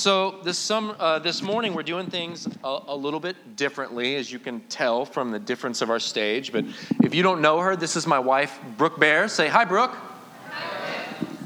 [0.00, 4.38] so this uh, this morning, we're doing things a, a little bit differently, as you
[4.38, 6.52] can tell from the difference of our stage.
[6.52, 6.64] But
[7.02, 9.28] if you don't know her, this is my wife, Brooke Bear.
[9.28, 9.94] Say hi, Brooke.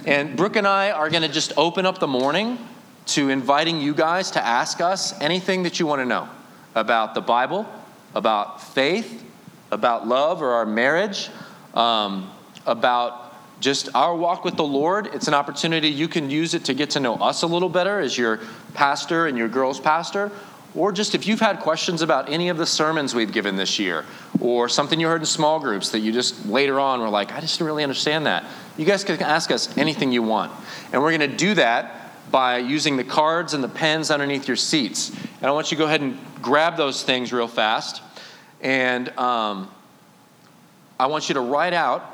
[0.06, 2.58] And Brooke and I are going to just open up the morning
[3.06, 6.28] to inviting you guys to ask us anything that you want to know
[6.76, 7.66] about the Bible,
[8.14, 9.24] about faith,
[9.72, 11.28] about love or our marriage,
[11.74, 12.30] um,
[12.66, 13.23] about
[13.60, 15.08] just our walk with the Lord.
[15.14, 18.00] It's an opportunity you can use it to get to know us a little better
[18.00, 18.40] as your
[18.74, 20.30] pastor and your girls' pastor.
[20.74, 24.04] Or just if you've had questions about any of the sermons we've given this year,
[24.40, 27.40] or something you heard in small groups that you just later on were like, I
[27.40, 28.44] just didn't really understand that.
[28.76, 30.50] You guys can ask us anything you want.
[30.92, 34.56] And we're going to do that by using the cards and the pens underneath your
[34.56, 35.10] seats.
[35.10, 38.02] And I want you to go ahead and grab those things real fast.
[38.60, 39.70] And um,
[40.98, 42.13] I want you to write out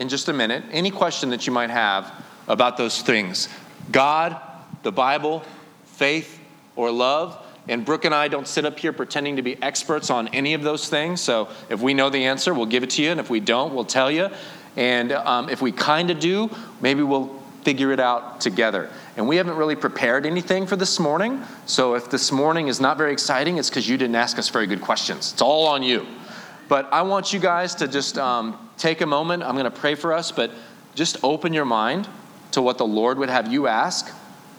[0.00, 2.12] in just a minute any question that you might have
[2.48, 3.48] about those things
[3.92, 4.40] God,
[4.82, 5.44] the Bible,
[5.84, 6.40] faith,
[6.74, 7.36] or love.
[7.68, 10.62] And Brooke and I don't sit up here pretending to be experts on any of
[10.62, 11.20] those things.
[11.20, 13.10] So if we know the answer, we'll give it to you.
[13.10, 14.30] And if we don't, we'll tell you.
[14.76, 17.28] And um, if we kind of do, maybe we'll
[17.62, 18.90] figure it out together.
[19.16, 21.42] And we haven't really prepared anything for this morning.
[21.66, 24.66] So if this morning is not very exciting, it's because you didn't ask us very
[24.66, 25.32] good questions.
[25.32, 26.06] It's all on you.
[26.70, 29.42] But I want you guys to just um, take a moment.
[29.42, 30.52] I'm going to pray for us, but
[30.94, 32.08] just open your mind
[32.52, 34.08] to what the Lord would have you ask.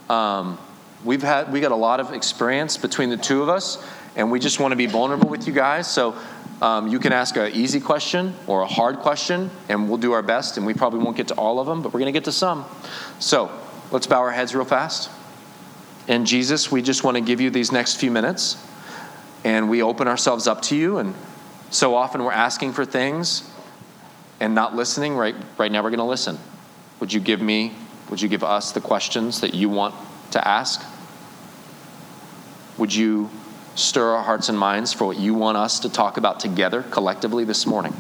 [0.10, 0.60] Um,
[1.06, 3.82] we've had we got a lot of experience between the two of us,
[4.18, 5.90] and we just want to be vulnerable with you guys.
[5.90, 6.14] So
[6.62, 10.22] um, you can ask an easy question or a hard question, and we'll do our
[10.22, 10.58] best.
[10.58, 12.34] And we probably won't get to all of them, but we're going to get to
[12.34, 12.66] some.
[13.20, 13.50] So
[13.90, 15.10] let's bow our heads real fast.
[16.10, 18.62] And Jesus, we just want to give you these next few minutes,
[19.46, 20.98] and we open ourselves up to you.
[20.98, 21.16] And
[21.72, 23.50] so often we're asking for things
[24.40, 25.16] and not listening.
[25.16, 26.38] Right, right now we're going to listen.
[27.00, 27.74] Would you give me?
[28.10, 29.96] Would you give us the questions that you want
[30.32, 30.86] to ask?
[32.78, 33.30] Would you
[33.76, 37.46] stir our hearts and minds for what you want us to talk about together collectively
[37.46, 37.96] this morning?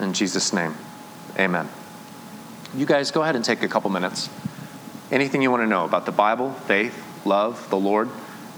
[0.00, 0.74] In Jesus' name,
[1.38, 1.68] amen.
[2.74, 4.28] You guys go ahead and take a couple minutes.
[5.12, 8.08] Anything you want to know about the Bible, faith, love, the Lord,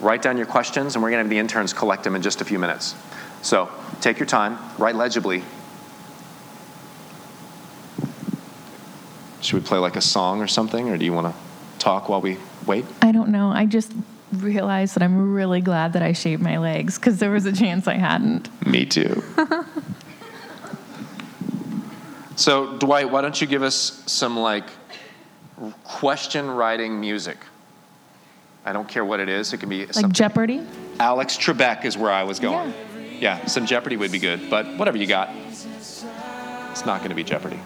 [0.00, 2.40] write down your questions, and we're going to have the interns collect them in just
[2.40, 2.94] a few minutes.
[3.42, 3.70] So
[4.00, 5.42] take your time, write legibly,
[9.46, 12.20] Should we play like a song or something, or do you want to talk while
[12.20, 12.36] we
[12.66, 12.84] wait?
[13.00, 13.50] I don't know.
[13.50, 13.92] I just
[14.32, 17.86] realized that I'm really glad that I shaved my legs because there was a chance
[17.86, 18.50] I hadn't.
[18.66, 19.22] Me too.
[22.36, 24.68] so, Dwight, why don't you give us some like
[25.84, 27.38] question writing music?
[28.66, 29.52] I don't care what it is.
[29.52, 30.66] It can be like Jeopardy.
[30.98, 32.70] Alex Trebek is where I was going.
[33.20, 33.38] Yeah.
[33.38, 35.30] yeah, some Jeopardy would be good, but whatever you got.
[35.36, 37.60] It's not going to be Jeopardy.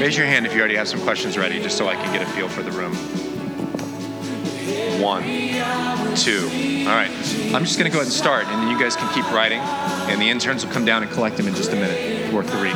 [0.00, 2.20] Raise your hand if you already have some questions ready, just so I can get
[2.20, 2.94] a feel for the room.
[5.00, 5.22] One,
[6.16, 6.50] two.
[6.86, 7.10] All right.
[7.54, 9.58] I'm just going to go ahead and start, and then you guys can keep writing,
[9.60, 12.32] and the interns will come down and collect them in just a minute.
[12.34, 12.72] Or three.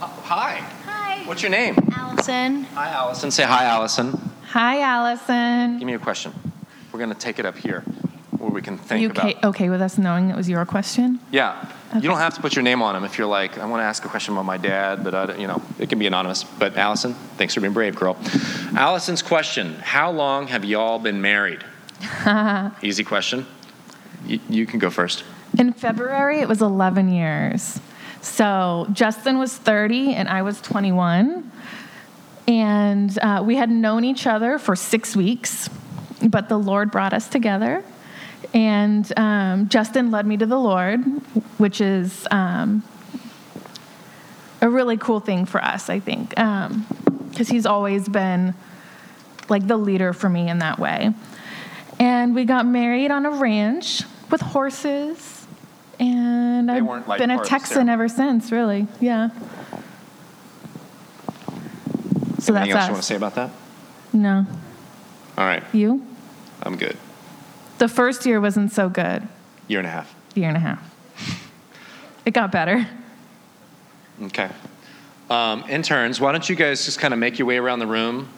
[0.00, 0.56] Hi.
[0.86, 1.22] Hi.
[1.26, 1.76] What's your name?
[1.92, 2.64] Allison.
[2.64, 3.30] Hi, Allison.
[3.30, 4.30] Say hi, Allison.
[4.48, 5.78] Hi, Allison.
[5.78, 6.32] Give me a question.
[7.00, 7.80] We're going to take it up here
[8.36, 9.44] where we can think you okay, about.
[9.54, 11.18] okay with us knowing it was your question?
[11.30, 11.72] Yeah.
[11.94, 13.84] You don't have to put your name on them if you're like, I want to
[13.84, 16.44] ask a question about my dad, but I, don't- you know, it can be anonymous.
[16.44, 18.18] But Allison, thanks for being brave, girl.
[18.76, 21.64] Allison's question: How long have y'all been married?
[22.82, 23.46] Easy question.
[24.26, 25.24] You, you can go first.
[25.58, 27.80] In February, it was 11 years.
[28.20, 31.50] So Justin was 30 and I was 21.
[32.46, 35.70] And uh, we had known each other for six weeks,
[36.28, 37.84] but the Lord brought us together.
[38.52, 41.00] And um, Justin led me to the Lord,
[41.58, 42.82] which is um,
[44.60, 48.54] a really cool thing for us, I think, because he's always been
[49.48, 51.12] like the leader for me in that way.
[51.98, 55.46] And we got married on a ranch with horses,
[55.98, 58.86] and They I've like, been a part of the Texan ever since, really.
[59.00, 59.28] Yeah.
[62.38, 63.50] So Anything else that's you want to say about that?
[64.14, 64.46] No.
[65.36, 66.06] All right, You?
[66.62, 66.96] I'm good.
[67.78, 69.26] The first year wasn't so good.
[69.68, 70.14] Year and a half.
[70.34, 70.90] Year and a half.
[72.24, 72.86] It got better.
[74.22, 74.50] Okay.
[75.30, 78.28] Um, interns, why don't you guys just kind of make your way around the room?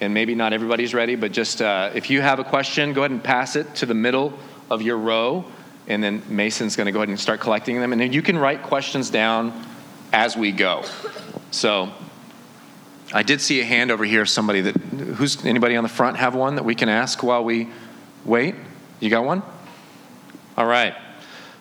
[0.00, 3.10] And maybe not everybody's ready, but just uh, if you have a question, go ahead
[3.10, 4.38] and pass it to the middle
[4.70, 5.44] of your row.
[5.88, 7.92] And then Mason's going to go ahead and start collecting them.
[7.92, 9.66] And then you can write questions down
[10.12, 10.84] as we go.
[11.50, 11.92] So
[13.12, 14.24] I did see a hand over here.
[14.24, 17.68] Somebody that, who's, anybody on the front have one that we can ask while we
[18.24, 18.54] wait?
[19.00, 19.42] You got one?
[20.56, 20.94] All right.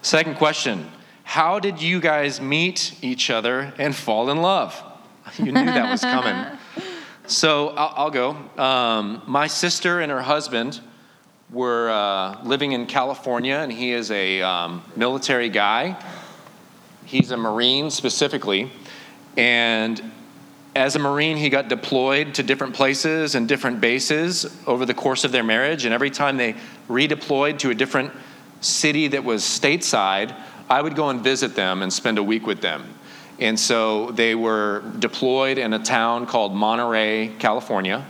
[0.01, 0.89] Second question
[1.23, 4.81] How did you guys meet each other and fall in love?
[5.37, 6.57] You knew that was coming.
[7.27, 8.31] So I'll, I'll go.
[8.57, 10.79] Um, my sister and her husband
[11.51, 15.95] were uh, living in California, and he is a um, military guy.
[17.05, 18.71] He's a Marine specifically.
[19.37, 20.01] And
[20.75, 25.23] as a Marine, he got deployed to different places and different bases over the course
[25.23, 25.85] of their marriage.
[25.85, 26.55] And every time they
[26.87, 28.11] redeployed to a different
[28.61, 30.35] city that was stateside,
[30.69, 32.85] I would go and visit them and spend a week with them.
[33.39, 38.05] And so they were deployed in a town called Monterey, California.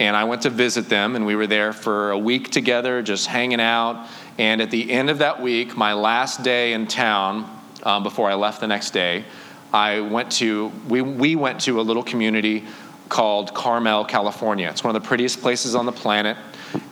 [0.00, 3.26] And I went to visit them, and we were there for a week together, just
[3.26, 4.08] hanging out.
[4.38, 8.34] And at the end of that week, my last day in town, um, before I
[8.34, 9.24] left the next day,
[9.72, 12.64] I went to, we, we went to a little community
[13.08, 14.68] called Carmel, California.
[14.68, 16.36] It's one of the prettiest places on the planet.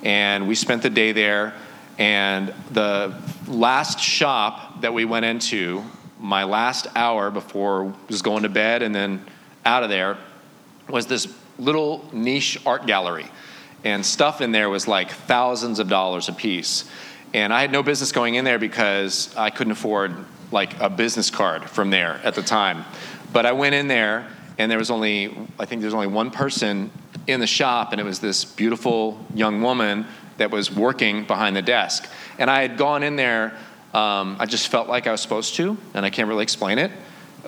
[0.03, 1.55] And we spent the day there.
[1.99, 3.15] And the
[3.47, 5.85] last shop that we went into,
[6.19, 9.25] my last hour before was going to bed and then
[9.65, 10.17] out of there,
[10.89, 13.27] was this little niche art gallery.
[13.85, 16.85] And stuff in there was like thousands of dollars a piece.
[17.33, 20.15] And I had no business going in there because I couldn't afford
[20.53, 22.85] like a business card from there at the time.
[23.33, 24.27] But I went in there
[24.59, 26.91] and there was only, I think there's only one person
[27.27, 30.07] in the shop, and it was this beautiful young woman
[30.37, 32.09] that was working behind the desk.
[32.39, 33.57] And I had gone in there,
[33.95, 36.91] um, I just felt like I was supposed to, and I can't really explain it.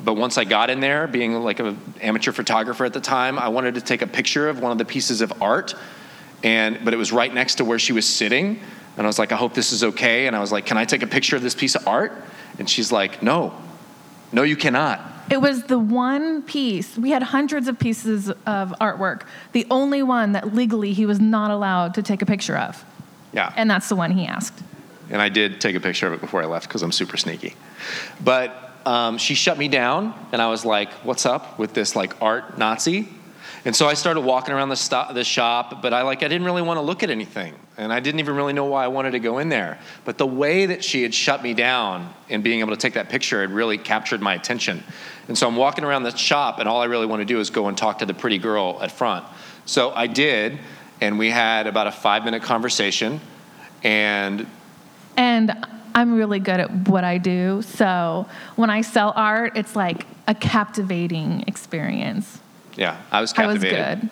[0.03, 3.49] But once I got in there, being like an amateur photographer at the time, I
[3.49, 5.75] wanted to take a picture of one of the pieces of art,
[6.43, 8.59] and but it was right next to where she was sitting,
[8.97, 10.27] and I was like, I hope this is okay.
[10.27, 12.13] And I was like, Can I take a picture of this piece of art?
[12.59, 13.55] And she's like, No,
[14.33, 15.01] no, you cannot.
[15.31, 16.99] It was the one piece.
[16.99, 19.23] We had hundreds of pieces of artwork.
[19.53, 22.85] The only one that legally he was not allowed to take a picture of.
[23.33, 23.53] Yeah.
[23.57, 24.63] And that's the one he asked.
[25.11, 27.55] and I did take a picture of it before I left because I'm super sneaky.
[28.23, 32.21] But um, she shut me down, and I was like, "What's up with this like
[32.21, 33.09] art Nazi?"
[33.65, 36.45] And so I started walking around the, sto- the shop, but I like I didn't
[36.45, 39.13] really want to look at anything, and I didn't even really know why I wanted
[39.13, 39.79] to go in there.
[40.05, 43.09] But the way that she had shut me down and being able to take that
[43.09, 44.83] picture had really captured my attention.
[45.29, 47.51] And so I'm walking around the shop, and all I really want to do is
[47.51, 49.25] go and talk to the pretty girl at front.
[49.65, 50.59] So I did,
[51.01, 53.21] and we had about a five minute conversation,
[53.83, 54.47] and
[55.17, 57.63] And I'm really good at what I do.
[57.63, 58.27] So
[58.57, 62.41] when I sell art, it's like a captivating experience.
[62.75, 64.09] Yeah, I was I was good.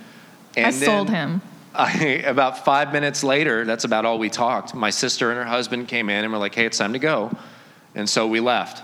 [0.57, 1.41] And I sold him.
[1.75, 4.75] I, about five minutes later, that's about all we talked.
[4.75, 7.31] My sister and her husband came in and were like, hey, it's time to go.
[7.95, 8.83] And so we left.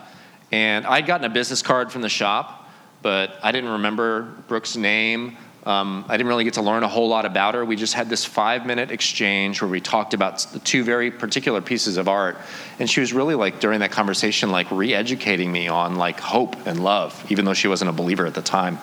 [0.52, 2.69] And I'd gotten a business card from the shop,
[3.02, 5.37] but I didn't remember Brooke's name.
[5.64, 7.64] Um, I didn't really get to learn a whole lot about her.
[7.64, 11.61] We just had this five minute exchange where we talked about the two very particular
[11.61, 12.38] pieces of art.
[12.78, 16.69] And she was really like, during that conversation, like re educating me on like hope
[16.69, 18.78] and love, even though she wasn't a believer at the time.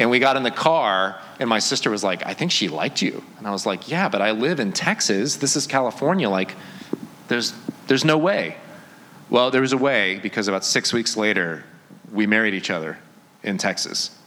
[0.00, 3.02] And we got in the car, and my sister was like, I think she liked
[3.02, 3.22] you.
[3.36, 5.36] And I was like, Yeah, but I live in Texas.
[5.36, 6.30] This is California.
[6.30, 6.54] Like,
[7.28, 7.52] there's,
[7.86, 8.56] there's no way.
[9.28, 11.64] Well, there was a way because about six weeks later,
[12.10, 12.98] we married each other
[13.42, 14.18] in Texas.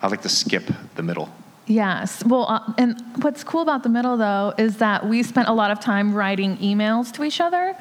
[0.00, 1.28] I like to skip the middle.
[1.66, 2.24] Yes.
[2.24, 5.72] Well, uh, and what's cool about the middle, though, is that we spent a lot
[5.72, 7.76] of time writing emails to each other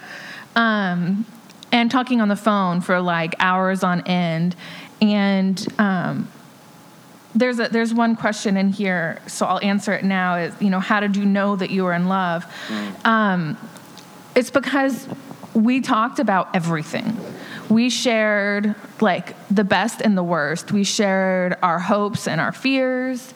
[0.56, 1.28] um,
[1.72, 4.56] and talking on the phone for like hours on end.
[5.00, 6.28] And um,
[7.36, 10.80] there's, a, there's one question in here, so I'll answer it now is, you know,
[10.80, 12.46] how did you know that you were in love?
[13.06, 13.58] Um,
[14.36, 15.08] it's because
[15.54, 17.18] we talked about everything.
[17.70, 20.72] we shared like the best and the worst.
[20.72, 23.34] We shared our hopes and our fears.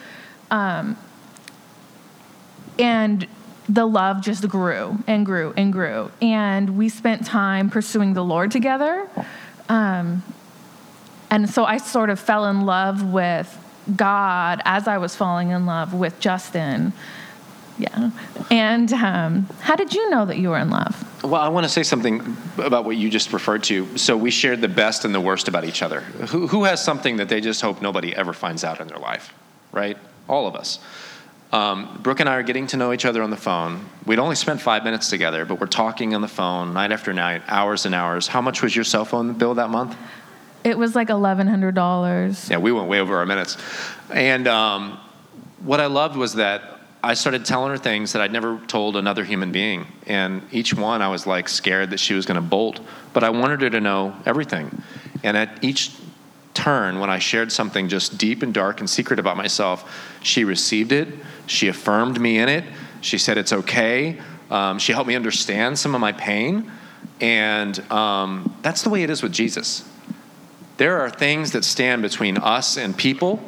[0.51, 0.97] Um,
[2.79, 3.27] and
[3.67, 6.11] the love just grew and grew and grew.
[6.21, 9.09] And we spent time pursuing the Lord together.
[9.67, 10.23] Um,
[11.29, 13.57] and so I sort of fell in love with
[13.95, 16.93] God as I was falling in love with Justin.
[17.77, 18.09] Yeah.
[18.49, 21.03] And um, how did you know that you were in love?
[21.23, 23.97] Well, I want to say something about what you just referred to.
[23.97, 26.01] So we shared the best and the worst about each other.
[26.01, 29.33] Who, who has something that they just hope nobody ever finds out in their life,
[29.71, 29.97] right?
[30.27, 30.79] All of us.
[31.51, 33.85] Um, Brooke and I are getting to know each other on the phone.
[34.05, 37.41] We'd only spent five minutes together, but we're talking on the phone night after night,
[37.47, 38.27] hours and hours.
[38.27, 39.95] How much was your cell phone bill that month?
[40.67, 42.49] It was like $1,100.
[42.49, 43.55] Yeah, we went way over our minutes.
[44.13, 44.99] And um,
[45.63, 49.23] what I loved was that I started telling her things that I'd never told another
[49.23, 49.87] human being.
[50.07, 52.81] And each one, I was like scared that she was going to bolt.
[53.13, 54.83] But I wanted her to know everything.
[55.23, 55.93] And at each
[56.53, 60.91] turn, when I shared something just deep and dark and secret about myself, she received
[60.91, 61.07] it.
[61.45, 62.65] She affirmed me in it.
[62.99, 64.19] She said it's okay.
[64.51, 66.69] Um, she helped me understand some of my pain.
[67.21, 69.89] And um, that's the way it is with Jesus.
[70.77, 73.41] There are things that stand between us and people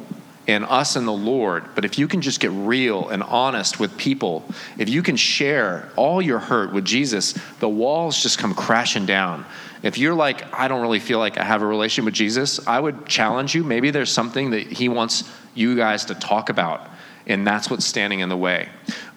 [0.47, 1.63] and us and the Lord.
[1.75, 4.43] But if you can just get real and honest with people,
[4.79, 9.45] if you can share all your hurt with Jesus, the walls just come crashing down.
[9.83, 12.79] If you're like, I don't really feel like I have a relation with Jesus, I
[12.79, 13.63] would challenge you.
[13.63, 16.89] Maybe there's something that He wants you guys to talk about,
[17.27, 18.69] and that's what's standing in the way.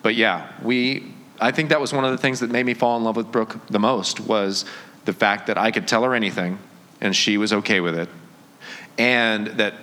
[0.02, 1.14] But yeah, we.
[1.40, 3.33] I think that was one of the things that made me fall in love with
[3.33, 4.64] Brooke the most was
[5.04, 6.59] the fact that I could tell her anything,
[7.02, 8.09] and she was okay with it,
[8.97, 9.75] and that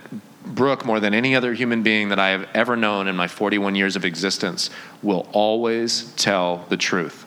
[0.44, 3.76] Brooke, more than any other human being that I have ever known in my 41
[3.76, 4.70] years of existence,
[5.04, 7.26] will always tell the truth.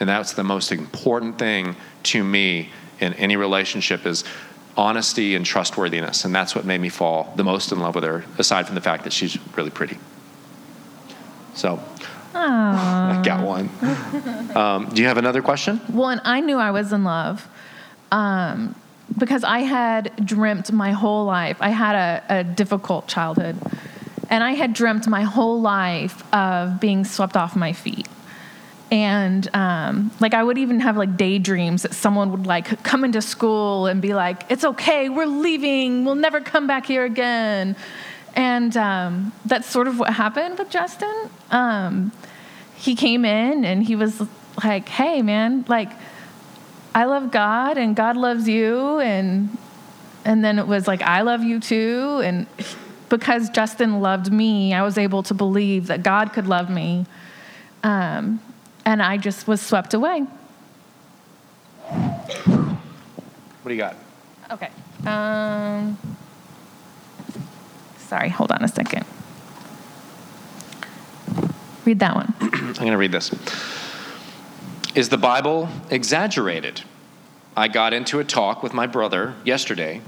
[0.00, 2.70] And that's the most important thing to me
[3.00, 4.24] in any relationship is
[4.76, 6.24] honesty and trustworthiness.
[6.24, 8.80] And that's what made me fall the most in love with her, aside from the
[8.80, 9.98] fact that she's really pretty.
[11.54, 11.80] So,
[12.34, 13.70] I got one.
[14.56, 15.80] Um, do you have another question?
[15.88, 17.48] Well, and I knew I was in love.
[18.10, 18.74] Um,
[19.16, 21.58] because I had dreamt my whole life.
[21.60, 23.56] I had a, a, difficult childhood.
[24.30, 28.08] And I had dreamt my whole life of being swept off my feet.
[28.90, 33.20] And um, like I would even have like daydreams that someone would like come into
[33.22, 36.04] school and be like, "It's okay, we're leaving.
[36.04, 37.76] We'll never come back here again."
[38.34, 41.30] And um, that's sort of what happened with Justin.
[41.50, 42.12] Um,
[42.76, 44.22] he came in and he was
[44.62, 45.90] like, "Hey, man, like."
[46.94, 49.56] I love God and God loves you and
[50.24, 52.46] and then it was like I love you too and
[53.08, 57.06] because Justin loved me, I was able to believe that God could love me.
[57.82, 58.40] Um,
[58.84, 60.20] and I just was swept away.
[63.62, 63.96] What do you got?
[64.50, 64.68] Okay.
[65.06, 65.96] Um,
[67.98, 69.04] sorry, hold on a second.
[71.84, 72.34] Read that one.
[72.40, 73.30] I'm going to read this.
[74.94, 76.82] Is the Bible exaggerated?
[77.56, 80.00] I got into a talk with my brother yesterday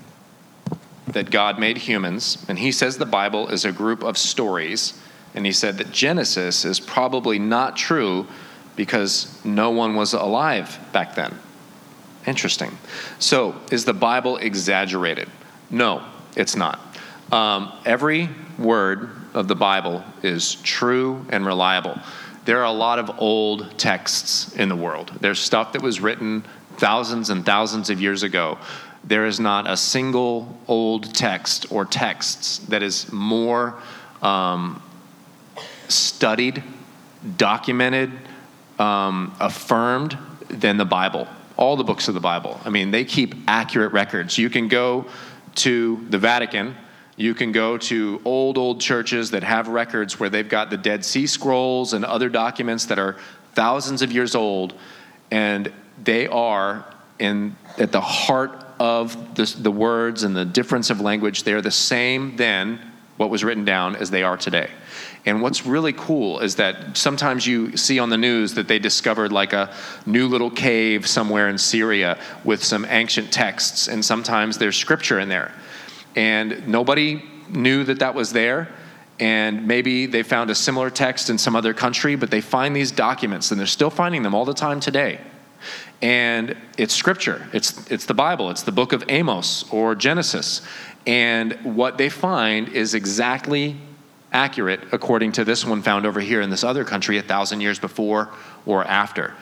[1.09, 4.97] that God made humans, and he says the Bible is a group of stories,
[5.35, 8.29] and he said that Genesis is probably not true
[8.77, 11.37] because no one was alive back then.
[12.25, 12.79] Interesting.
[13.19, 15.29] So, is the Bible exaggerated?
[15.69, 16.05] No,
[16.37, 16.79] it's not.
[17.33, 21.99] Um, every word of the Bible is true and reliable
[22.47, 25.13] there are a lot of old texts in the world.
[25.21, 26.45] There's stuff that was written
[26.79, 28.59] thousands and thousands of years ago.
[29.03, 33.75] There is not a single old text or texts that is more
[34.23, 34.81] um,
[35.89, 36.63] studied,
[37.37, 38.13] documented,
[38.79, 40.17] um, affirmed
[40.49, 41.27] than the Bible.
[41.57, 42.61] All the books of the Bible.
[42.65, 44.39] I mean, they keep accurate records.
[44.39, 45.07] You can go
[45.57, 46.77] to the Vatican
[47.17, 51.05] you can go to old, old churches that have records where they've got the Dead
[51.05, 53.17] Sea Scrolls and other documents that are
[53.55, 54.75] thousands of years old,
[55.31, 55.73] and
[56.05, 56.85] they are
[57.19, 61.45] in at the heart of the, the words and the difference of language.
[61.45, 62.79] They are the same then,
[63.17, 64.69] what was written down, as they are today.
[65.25, 69.33] And what's really cool is that sometimes you see on the news that they discovered
[69.33, 74.77] like a new little cave somewhere in Syria with some ancient texts, and sometimes there's
[74.77, 75.53] scripture in there
[76.17, 78.69] and nobody knew that that was there.
[79.19, 82.91] And maybe they found a similar text in some other country, but they find these
[82.91, 85.21] documents, and they're still finding them all the time today.
[86.03, 90.61] And it's scripture, it's, it's the Bible, it's the book of Amos or Genesis.
[91.07, 93.77] And what they find is exactly
[94.33, 97.79] accurate according to this one found over here in this other country a thousand years
[97.79, 98.29] before
[98.67, 99.33] or after.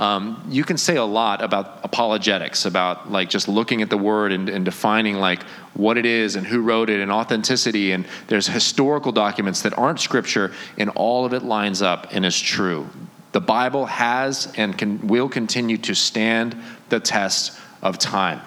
[0.00, 4.32] Um, you can say a lot about apologetics, about like just looking at the word
[4.32, 5.42] and, and defining like
[5.74, 7.92] what it is and who wrote it and authenticity.
[7.92, 12.40] And there's historical documents that aren't scripture, and all of it lines up and is
[12.40, 12.88] true.
[13.32, 16.56] The Bible has and can, will continue to stand
[16.88, 18.40] the test of time.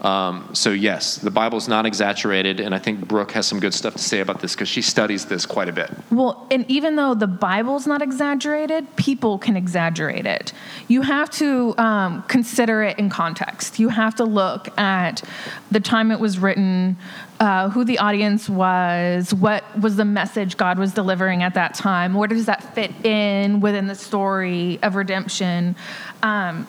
[0.00, 3.94] Um, so, yes, the Bible's not exaggerated, and I think Brooke has some good stuff
[3.94, 5.90] to say about this because she studies this quite a bit.
[6.10, 10.52] Well, and even though the Bible's not exaggerated, people can exaggerate it.
[10.88, 13.78] You have to um, consider it in context.
[13.78, 15.22] You have to look at
[15.70, 16.96] the time it was written,
[17.38, 22.14] uh, who the audience was, what was the message God was delivering at that time,
[22.14, 25.76] where does that fit in within the story of redemption.
[26.22, 26.66] Um,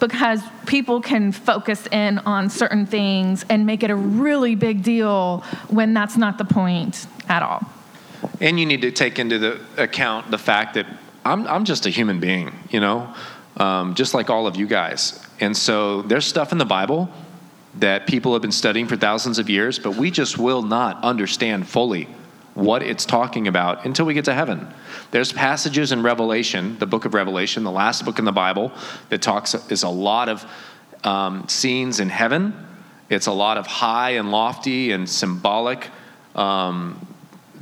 [0.00, 5.44] because people can focus in on certain things and make it a really big deal
[5.68, 7.62] when that's not the point at all.
[8.40, 10.86] And you need to take into the account the fact that
[11.24, 13.14] I'm, I'm just a human being, you know,
[13.56, 15.24] um, just like all of you guys.
[15.38, 17.08] And so there's stuff in the Bible
[17.76, 21.68] that people have been studying for thousands of years, but we just will not understand
[21.68, 22.08] fully
[22.54, 24.66] what it's talking about until we get to heaven.
[25.10, 28.72] There's passages in Revelation, the book of Revelation, the last book in the Bible,
[29.08, 30.44] that talks is a lot of
[31.04, 32.66] um, scenes in heaven.
[33.08, 35.88] It's a lot of high and lofty and symbolic
[36.34, 37.06] um,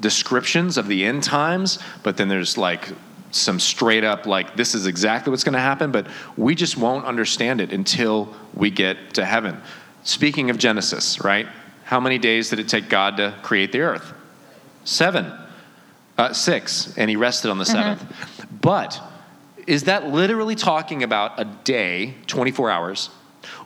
[0.00, 2.88] descriptions of the end times, but then there's like
[3.30, 7.04] some straight up like this is exactly what's going to happen, but we just won't
[7.04, 9.60] understand it until we get to heaven.
[10.02, 11.46] Speaking of Genesis, right?
[11.84, 14.12] How many days did it take God to create the earth?
[14.88, 15.30] Seven.
[16.16, 16.94] Uh, six.
[16.96, 18.56] And he rested on the 7th mm-hmm.
[18.62, 19.00] But
[19.66, 23.10] is that literally talking about a day, 24 hours?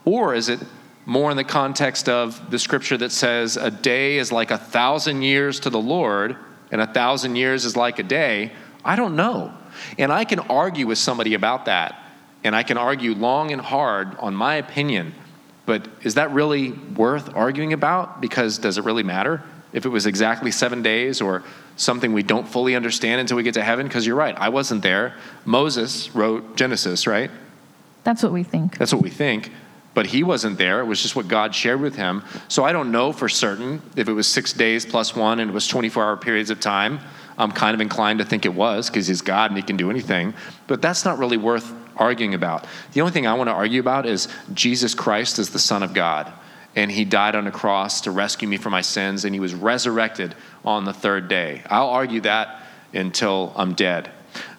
[0.05, 0.59] Or is it
[1.07, 5.23] more in the context of the scripture that says a day is like a thousand
[5.23, 6.37] years to the Lord
[6.73, 8.51] and a thousand years is like a day?
[8.85, 9.55] I don't know.
[9.99, 12.03] And I can argue with somebody about that.
[12.43, 15.15] And I can argue long and hard on my opinion.
[15.67, 18.21] But is that really worth arguing about?
[18.21, 19.45] Because does it really matter?
[19.73, 21.43] If it was exactly seven days or
[21.77, 24.83] something we don't fully understand until we get to heaven, because you're right, I wasn't
[24.83, 25.15] there.
[25.45, 27.31] Moses wrote Genesis, right?
[28.05, 28.79] That's what we think.
[28.79, 29.51] That's what we think.
[29.95, 30.81] But he wasn't there.
[30.81, 32.25] It was just what God shared with him.
[32.49, 35.55] So I don't know for certain if it was six days plus one and it
[35.55, 37.01] was 24 hour periods of time.
[37.37, 39.91] I'm kind of inclined to think it was because he's God and he can do
[39.91, 40.35] anything.
[40.67, 42.67] But that's not really worth arguing about.
[42.93, 45.93] The only thing I want to argue about is Jesus Christ as the Son of
[45.93, 46.33] God
[46.75, 49.55] and he died on a cross to rescue me from my sins, and he was
[49.55, 51.63] resurrected on the third day.
[51.67, 52.63] I'll argue that
[52.95, 54.11] until I'm dead.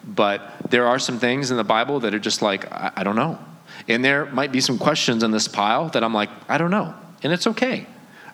[0.06, 3.16] But there are some things in the Bible that are just like, I, I don't
[3.16, 3.40] know.
[3.88, 6.94] And there might be some questions in this pile that I'm like, I don't know.
[7.24, 7.88] And it's okay.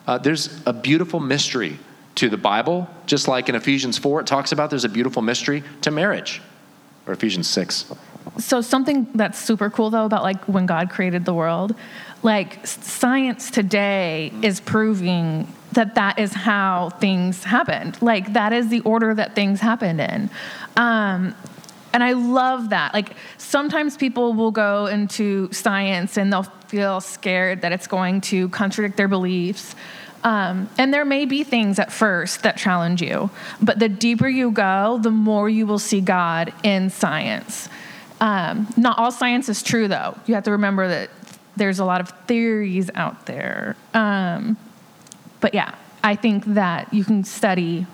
[0.06, 1.78] Uh, there's a beautiful mystery
[2.16, 5.62] to the Bible, just like in Ephesians 4, it talks about there's a beautiful mystery
[5.82, 6.42] to marriage,
[7.06, 7.92] or Ephesians 6.
[8.38, 11.74] So, something that's super cool though about like when God created the world,
[12.22, 18.00] like science today is proving that that is how things happened.
[18.02, 20.30] Like that is the order that things happened in.
[20.76, 21.34] Um,
[21.92, 22.94] and I love that.
[22.94, 28.48] Like sometimes people will go into science and they'll feel scared that it's going to
[28.50, 29.74] contradict their beliefs.
[30.22, 33.30] Um, and there may be things at first that challenge you,
[33.62, 37.68] but the deeper you go, the more you will see God in science.
[38.20, 40.16] Um, not all science is true, though.
[40.26, 41.10] You have to remember that
[41.56, 43.76] there's a lot of theories out there.
[43.94, 44.56] Um,
[45.40, 47.86] but yeah, I think that you can study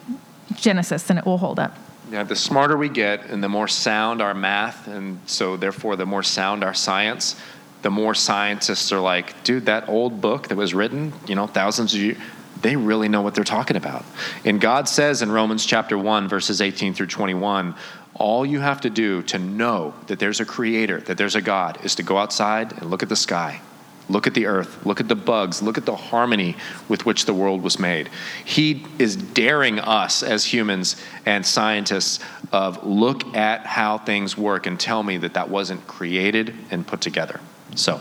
[0.55, 1.77] Genesis and it will hold up.
[2.11, 6.07] Yeah, the smarter we get and the more sound our math, and so therefore the
[6.07, 7.35] more sound our science,
[7.83, 11.95] the more scientists are like, dude, that old book that was written, you know, thousands
[11.95, 12.19] of years,
[12.62, 14.05] they really know what they're talking about.
[14.45, 17.75] And God says in Romans chapter 1, verses 18 through 21,
[18.18, 21.85] all you have to do to know that there's a creator, that there's a God,
[21.85, 23.61] is to go outside and look at the sky,
[24.09, 26.57] look at the earth, look at the bugs, look at the harmony
[26.88, 28.09] with which the world was made.
[28.44, 34.79] He is daring us as humans and scientists of look at how things work and
[34.79, 37.40] tell me that that wasn't created and put together.
[37.74, 38.00] So,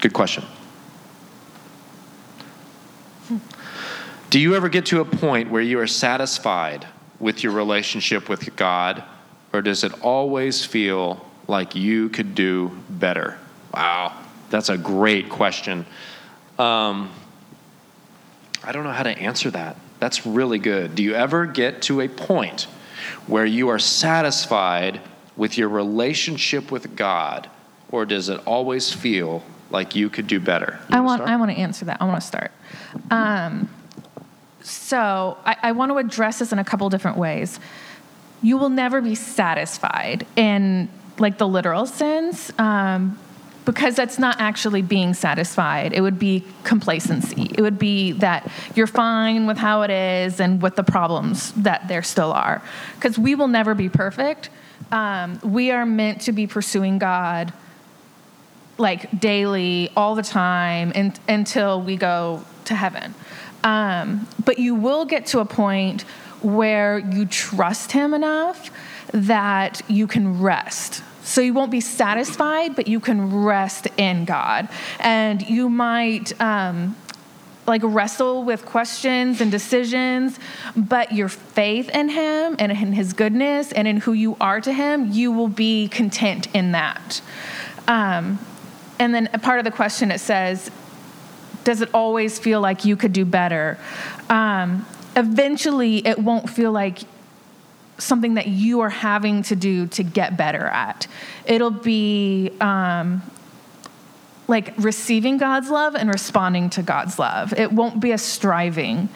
[0.00, 0.44] good question.
[4.28, 6.86] Do you ever get to a point where you are satisfied
[7.18, 9.02] with your relationship with God
[9.56, 13.38] or does it always feel like you could do better?
[13.72, 14.12] Wow,
[14.50, 15.86] that's a great question.
[16.58, 17.10] Um,
[18.62, 19.76] I don't know how to answer that.
[19.98, 20.94] That's really good.
[20.94, 22.64] Do you ever get to a point
[23.26, 25.00] where you are satisfied
[25.36, 27.48] with your relationship with God,
[27.90, 30.78] or does it always feel like you could do better?
[30.90, 32.02] I want, I want to answer that.
[32.02, 32.52] I want to start.
[33.10, 33.70] Um,
[34.60, 37.58] so I, I want to address this in a couple different ways
[38.42, 40.26] you will never be satisfied.
[40.36, 43.18] in like the literal sense, um,
[43.64, 45.92] because that's not actually being satisfied.
[45.92, 47.50] It would be complacency.
[47.54, 51.88] It would be that you're fine with how it is and with the problems that
[51.88, 52.62] there still are.
[52.94, 54.50] Because we will never be perfect.
[54.92, 57.52] Um, we are meant to be pursuing God
[58.78, 63.14] like daily, all the time, and, until we go to heaven.
[63.64, 66.04] Um, but you will get to a point
[66.46, 68.70] where you trust Him enough
[69.12, 71.02] that you can rest.
[71.22, 74.68] So you won't be satisfied, but you can rest in God.
[75.00, 76.96] And you might um,
[77.66, 80.38] like wrestle with questions and decisions,
[80.76, 84.72] but your faith in Him and in His goodness and in who you are to
[84.72, 87.20] Him, you will be content in that.
[87.88, 88.38] Um,
[88.98, 90.70] and then a part of the question it says,
[91.64, 93.78] does it always feel like you could do better?
[94.30, 97.00] Um, eventually, it won't feel like
[97.98, 101.06] something that you are having to do to get better at.
[101.46, 103.22] It'll be um,
[104.48, 107.52] like receiving God's love and responding to God's love.
[107.54, 109.08] It won't be a striving.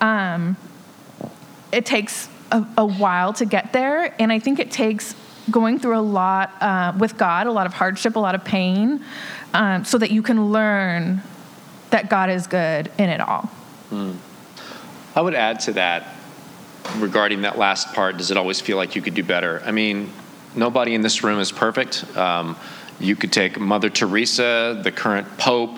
[0.00, 0.56] Um,
[1.72, 5.14] it takes a, a, while to get there, and I think it takes
[5.50, 9.04] going through a lot uh, with God, a lot of hardship, a lot of pain,
[9.52, 11.22] um, so that you can learn
[11.90, 13.50] that God is good in it all.
[13.90, 14.16] Mm.
[15.18, 16.14] I would add to that
[16.98, 19.60] regarding that last part, does it always feel like you could do better?
[19.66, 20.12] I mean,
[20.54, 22.04] nobody in this room is perfect.
[22.16, 22.56] Um,
[23.00, 25.76] you could take Mother Teresa, the current Pope,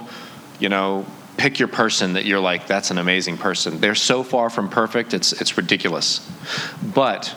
[0.58, 1.06] you know,
[1.38, 3.80] pick your person that you're like, that's an amazing person.
[3.80, 6.20] They're so far from perfect, it's, it's ridiculous.
[6.94, 7.28] But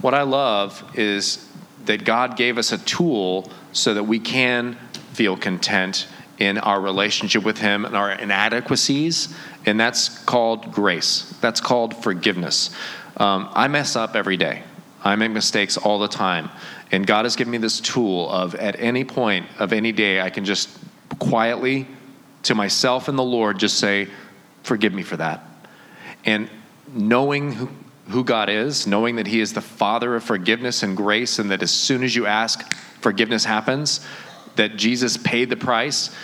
[0.00, 1.44] what I love is
[1.86, 4.74] that God gave us a tool so that we can
[5.12, 6.06] feel content
[6.38, 9.34] in our relationship with Him and our inadequacies,
[9.66, 11.34] and that's called grace.
[11.40, 12.70] That's called forgiveness.
[13.16, 14.62] Um, I mess up every day.
[15.02, 16.50] I make mistakes all the time.
[16.90, 20.30] And God has given me this tool of at any point of any day, I
[20.30, 20.68] can just
[21.18, 21.86] quietly
[22.44, 24.08] to myself and the Lord just say,
[24.62, 25.44] Forgive me for that.
[26.24, 26.50] And
[26.92, 27.68] knowing who,
[28.08, 31.62] who God is, knowing that He is the Father of forgiveness and grace, and that
[31.62, 32.70] as soon as you ask,
[33.00, 34.00] forgiveness happens,
[34.56, 36.14] that Jesus paid the price,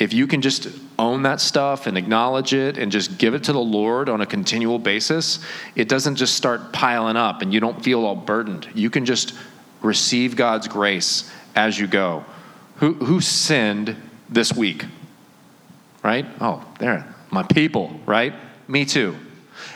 [0.00, 0.66] if you can just
[0.98, 4.26] own that stuff and acknowledge it and just give it to the Lord on a
[4.26, 5.40] continual basis,
[5.76, 8.66] it doesn't just start piling up and you don't feel all burdened.
[8.74, 9.34] You can just
[9.82, 12.24] receive God's grace as you go.
[12.76, 13.94] Who, who sinned
[14.30, 14.86] this week?
[16.02, 16.24] Right?
[16.40, 18.32] Oh, there, my people, right?
[18.66, 19.16] Me too.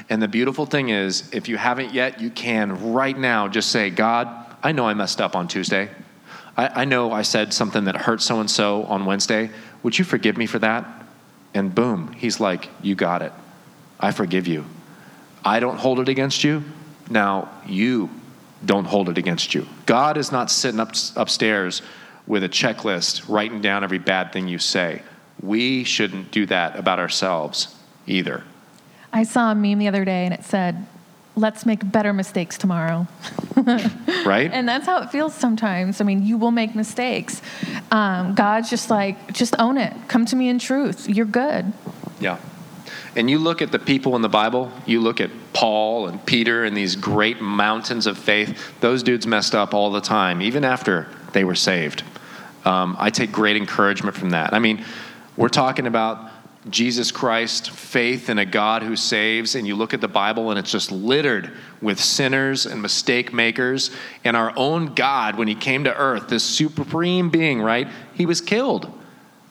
[0.08, 3.90] And the beautiful thing is, if you haven't yet, you can right now just say,
[3.90, 4.26] God,
[4.62, 5.90] I know I messed up on Tuesday.
[6.56, 9.50] I, I know I said something that hurt so and so on Wednesday.
[9.84, 10.84] Would you forgive me for that?
[11.54, 13.32] And boom, he's like, You got it.
[14.00, 14.64] I forgive you.
[15.44, 16.64] I don't hold it against you.
[17.08, 18.10] Now you
[18.64, 19.68] don't hold it against you.
[19.86, 21.82] God is not sitting up, upstairs
[22.26, 25.02] with a checklist writing down every bad thing you say.
[25.42, 28.42] We shouldn't do that about ourselves either.
[29.12, 30.86] I saw a meme the other day and it said,
[31.36, 33.06] let's make better mistakes tomorrow.
[34.24, 34.50] right?
[34.52, 36.00] And that's how it feels sometimes.
[36.00, 37.42] I mean, you will make mistakes.
[37.90, 39.92] Um, God's just like, just own it.
[40.08, 41.08] Come to me in truth.
[41.08, 41.72] You're good.
[42.20, 42.38] Yeah.
[43.16, 46.64] And you look at the people in the Bible, you look at Paul and Peter
[46.64, 51.08] and these great mountains of faith, those dudes messed up all the time, even after
[51.32, 52.02] they were saved.
[52.64, 54.52] Um, I take great encouragement from that.
[54.52, 54.84] I mean,
[55.36, 56.30] we're talking about
[56.70, 60.59] Jesus Christ, faith in a God who saves, and you look at the Bible and
[60.59, 63.90] it's just littered with sinners and mistake makers.
[64.24, 68.40] And our own God, when he came to earth, this supreme being, right, he was
[68.40, 68.90] killed.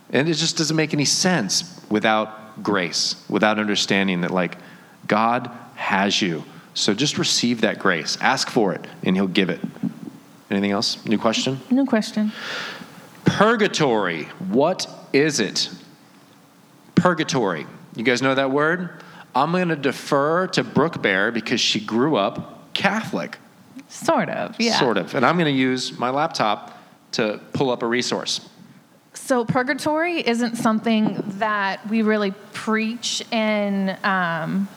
[0.10, 4.58] And it just doesn't make any sense without grace, without understanding that, like,
[5.08, 6.44] God has you.
[6.74, 9.60] So just receive that grace, ask for it, and he'll give it.
[10.50, 11.04] Anything else?
[11.06, 11.60] New question?
[11.70, 12.32] New question.
[13.26, 15.70] Purgatory, what is it?
[17.04, 17.68] Purgatory.
[17.98, 18.90] You guys know that word?
[19.36, 23.40] I'm going to defer to Brooke Bear because she grew up Catholic.
[23.90, 24.80] Sort of, yeah.
[24.80, 25.14] Sort of.
[25.14, 28.48] And I'm going to use my laptop to pull up a resource.
[29.14, 34.70] So, purgatory isn't something that we really preach in um,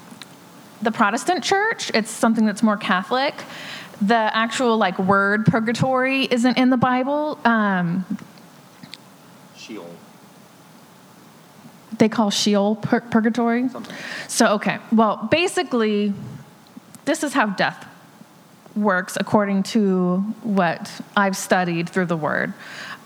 [0.83, 1.93] the Protestant church.
[1.95, 3.37] It's something that's more Catholic.
[4.03, 7.39] The actual like word purgatory isn't in the Bible.
[7.45, 8.05] Um,
[9.57, 9.87] Sheol
[11.99, 13.69] they call Sheol pur- purgatory.
[13.69, 13.97] Something.
[14.29, 14.79] So, okay.
[14.93, 16.13] Well, basically,
[17.05, 17.87] this is how death
[18.75, 22.53] works according to what I've studied through the Word.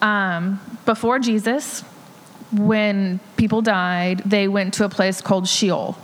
[0.02, 1.82] Um, before Jesus,
[2.52, 5.96] when people died, they went to a place called Sheol.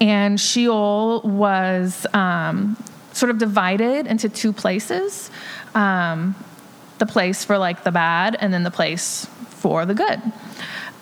[0.00, 2.76] And Sheol was um,
[3.12, 5.30] sort of divided into two places.
[5.74, 6.34] Um,
[6.98, 10.20] the place for like the bad and then the place for the good.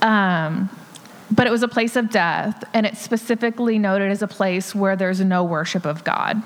[0.02, 0.68] Um,
[1.30, 4.96] but it was a place of death, and it's specifically noted as a place where
[4.96, 6.42] there's no worship of God.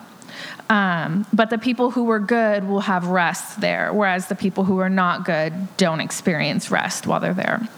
[0.71, 4.79] Um, but the people who were good will have rest there, whereas the people who
[4.79, 7.69] are not good don't experience rest while they're there.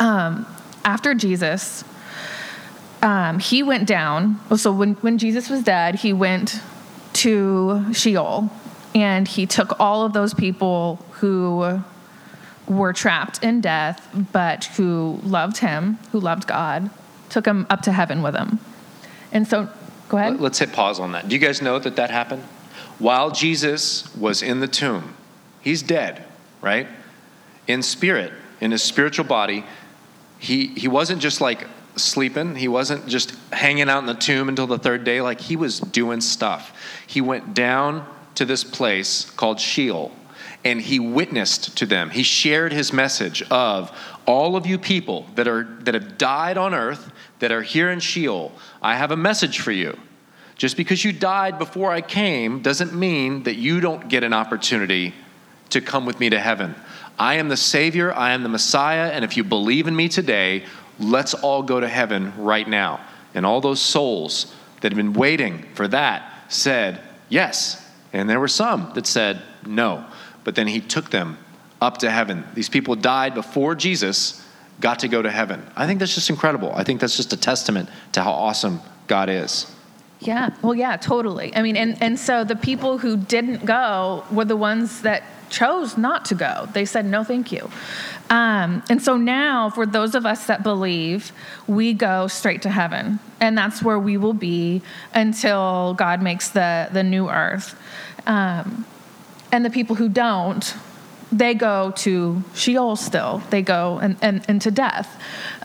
[0.00, 0.46] Um,
[0.84, 1.84] after Jesus,
[3.02, 4.40] um, he went down.
[4.56, 6.60] So when, when Jesus was dead, he went
[7.14, 8.50] to Sheol
[8.94, 11.82] and he took all of those people who
[12.66, 16.90] were trapped in death, but who loved him, who loved God,
[17.28, 18.58] took them up to heaven with him.
[19.32, 19.68] And so,
[20.08, 20.40] go ahead.
[20.40, 21.28] Let's hit pause on that.
[21.28, 22.42] Do you guys know that that happened?
[22.98, 25.14] While Jesus was in the tomb,
[25.60, 26.24] he's dead,
[26.62, 26.86] right?
[27.66, 29.64] In spirit, in his spiritual body,
[30.38, 32.54] he, he wasn't just like sleeping.
[32.54, 35.20] He wasn't just hanging out in the tomb until the third day.
[35.20, 36.72] Like he was doing stuff.
[37.06, 40.12] He went down to this place called Sheol
[40.66, 42.10] and he witnessed to them.
[42.10, 46.74] He shared his message of all of you people that are that have died on
[46.74, 48.52] earth that are here in Sheol.
[48.82, 49.96] I have a message for you.
[50.56, 55.14] Just because you died before I came doesn't mean that you don't get an opportunity
[55.70, 56.74] to come with me to heaven.
[57.16, 60.64] I am the Savior, I am the Messiah, and if you believe in me today,
[60.98, 63.00] let's all go to heaven right now.
[63.34, 67.84] And all those souls that had been waiting for that said, Yes.
[68.12, 70.06] And there were some that said, No.
[70.46, 71.38] But then he took them
[71.82, 72.44] up to heaven.
[72.54, 74.46] These people died before Jesus
[74.80, 75.66] got to go to heaven.
[75.74, 76.70] I think that's just incredible.
[76.72, 79.68] I think that's just a testament to how awesome God is.
[80.20, 81.54] Yeah, well, yeah, totally.
[81.56, 85.98] I mean, and, and so the people who didn't go were the ones that chose
[85.98, 86.68] not to go.
[86.72, 87.68] They said, no, thank you.
[88.30, 91.32] Um, and so now, for those of us that believe,
[91.66, 93.18] we go straight to heaven.
[93.40, 94.80] And that's where we will be
[95.12, 97.76] until God makes the, the new earth.
[98.28, 98.86] Um,
[99.56, 100.74] and the people who don't,
[101.32, 103.42] they go to Sheol still.
[103.48, 105.18] They go and, and, into death.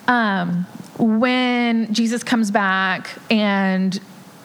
[0.08, 0.66] Um,
[0.98, 4.00] when Jesus comes back and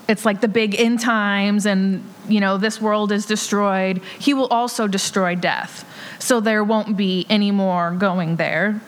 [0.09, 4.49] it's like the big end times and you know this world is destroyed he will
[4.49, 5.85] also destroy death.
[6.19, 8.81] So there won't be any more going there.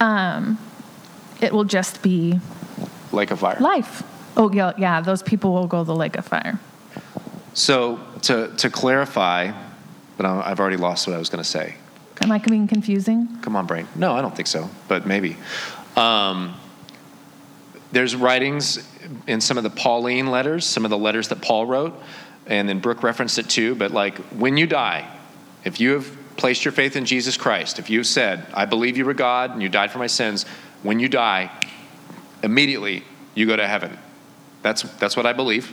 [0.00, 0.58] Um,
[1.40, 2.40] it will just be
[3.10, 3.56] lake of fire.
[3.58, 4.02] life.
[4.36, 6.60] Oh yeah yeah those people will go the lake of fire.
[7.54, 9.52] So to, to clarify
[10.16, 11.76] but i've already lost what i was going to say
[12.20, 15.36] am i being confusing come on brain no i don't think so but maybe
[15.96, 16.54] um,
[17.92, 18.86] there's writings
[19.26, 21.94] in some of the Pauline letters, some of the letters that Paul wrote,
[22.46, 23.74] and then Brooke referenced it too.
[23.74, 25.08] But like when you die,
[25.64, 29.04] if you have placed your faith in Jesus Christ, if you said, I believe you
[29.04, 30.44] were God and you died for my sins,
[30.82, 31.50] when you die,
[32.42, 33.96] immediately you go to heaven.
[34.62, 35.72] That's, that's what I believe.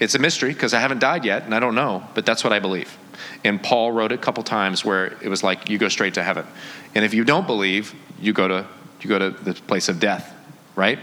[0.00, 2.52] It's a mystery because I haven't died yet and I don't know, but that's what
[2.52, 2.96] I believe.
[3.44, 6.22] And Paul wrote it a couple times where it was like you go straight to
[6.22, 6.46] heaven.
[6.94, 8.66] And if you don't believe, you go to
[9.00, 10.34] you go to the place of death,
[10.76, 10.98] right?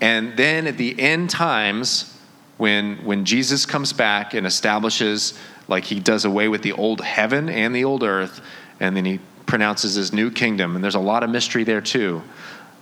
[0.00, 2.16] And then at the end times,
[2.56, 5.38] when, when Jesus comes back and establishes,
[5.68, 8.40] like he does away with the old heaven and the old earth,
[8.78, 12.22] and then he pronounces his new kingdom, and there's a lot of mystery there too.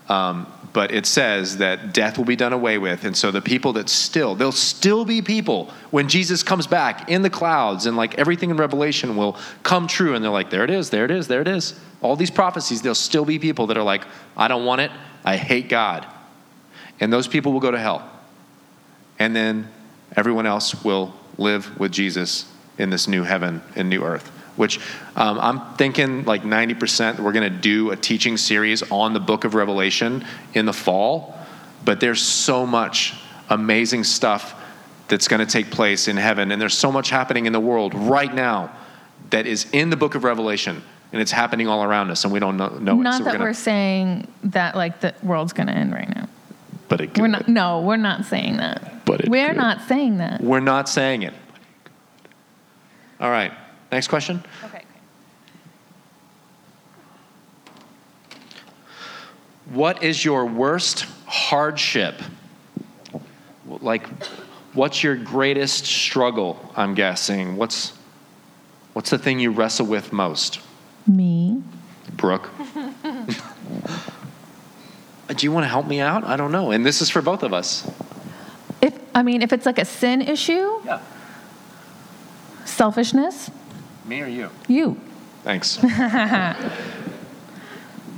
[0.09, 3.05] Um, but it says that death will be done away with.
[3.05, 7.23] And so the people that still, there'll still be people when Jesus comes back in
[7.23, 10.15] the clouds and like everything in Revelation will come true.
[10.15, 11.79] And they're like, there it is, there it is, there it is.
[12.03, 14.05] All these prophecies, there'll still be people that are like,
[14.37, 14.93] I don't want it,
[15.25, 16.07] I hate God
[17.01, 18.09] and those people will go to hell.
[19.19, 19.69] And then
[20.17, 22.45] everyone else will live with Jesus
[22.79, 24.31] in this new heaven and new earth.
[24.61, 24.79] Which
[25.17, 29.45] um, I'm thinking like 90% we're going to do a teaching series on the book
[29.45, 31.35] of Revelation in the fall.
[31.83, 33.15] But there's so much
[33.49, 34.55] amazing stuff
[35.09, 36.53] that's going to take place in heaven.
[36.53, 38.71] And there's so much happening in the world right now
[39.31, 40.83] that is in the book of Revelation.
[41.11, 43.17] And it's happening all around us, and we don't know, know Not it.
[43.17, 46.29] So that we're, gonna, we're saying that like the world's going to end right now.
[46.91, 47.23] but it could.
[47.23, 47.49] We're not.
[47.49, 49.07] No, we're not saying that.
[49.07, 49.57] But it we're could.
[49.57, 50.43] not saying that.
[50.43, 51.33] We're not saying it.
[53.19, 53.53] All right.
[53.93, 54.43] Next question.
[54.65, 54.83] Okay.
[59.71, 62.21] What is your worst hardship?
[63.67, 64.07] Like,
[64.75, 66.73] what's your greatest struggle?
[66.77, 67.57] I'm guessing.
[67.57, 67.93] What's
[68.93, 70.61] what's the thing you wrestle with most?
[71.07, 71.63] Me.
[72.13, 72.49] Brooke.
[75.37, 76.25] Do you want to help me out?
[76.25, 76.73] I don't know.
[76.73, 77.89] And this is for both of us.
[78.83, 81.01] If I mean, if it's like a sin issue, Yeah.
[82.65, 83.51] selfishness,
[84.11, 84.51] Me or you?
[84.67, 85.01] you.
[85.45, 85.79] Thanks.
[85.85, 86.65] I,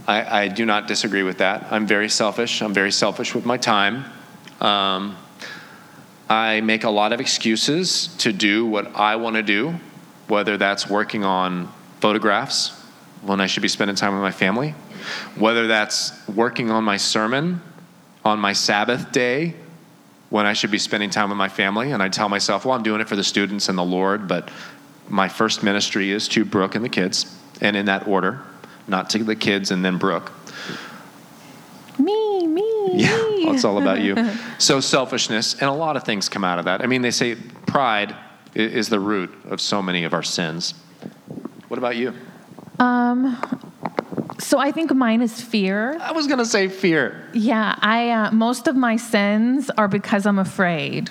[0.09, 1.71] I do not disagree with that.
[1.71, 2.63] I'm very selfish.
[2.63, 4.07] I'm very selfish with my time.
[4.63, 5.19] Um,
[6.31, 9.75] I make a lot of excuses to do what I want to do,
[10.29, 12.71] whether that's working on photographs
[13.21, 14.71] when I should be spending time with my family,
[15.37, 17.61] whether that's working on my sermon
[18.25, 19.57] on my Sabbath day
[20.31, 21.93] when I should be spending time with my family.
[21.93, 24.51] And I tell myself, well, I'm doing it for the students and the Lord, but
[25.09, 28.41] my first ministry is to Brooke and the kids, and in that order,
[28.89, 30.33] not to the kids and then Brooke.
[31.99, 34.17] Me, me, Yeah, well, it's all about you.
[34.59, 36.83] So selfishness, and a lot of things come out of that.
[36.83, 37.35] I mean, they say
[37.67, 38.15] pride
[38.55, 40.75] is the root of so many of our sins.
[41.67, 42.15] What about you?
[42.79, 43.39] Um,
[44.39, 45.99] so I think mine is fear.
[46.01, 47.29] I was gonna say fear.
[47.33, 51.11] Yeah, I uh, most of my sins are because I'm afraid.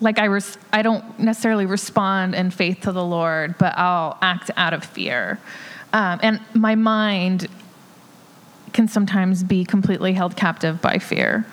[0.00, 4.50] Like I res- I don't necessarily respond in faith to the Lord, but I'll act
[4.56, 5.38] out of fear.
[5.92, 7.46] Um, and my mind
[8.72, 11.46] can sometimes be completely held captive by fear.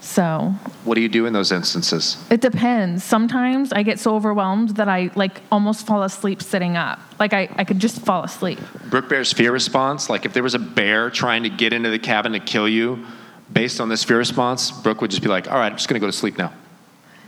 [0.00, 0.52] So
[0.84, 2.16] What do you do in those instances?
[2.30, 3.04] it depends.
[3.04, 6.98] Sometimes I get so overwhelmed that I like almost fall asleep sitting up.
[7.20, 8.58] Like I, I could just fall asleep.
[8.90, 11.98] Brooke Bear's fear response, like if there was a bear trying to get into the
[12.00, 13.04] cabin to kill you,
[13.52, 16.00] based on this fear response, Brooke would just be like, all right, I'm just gonna
[16.00, 16.52] go to sleep now.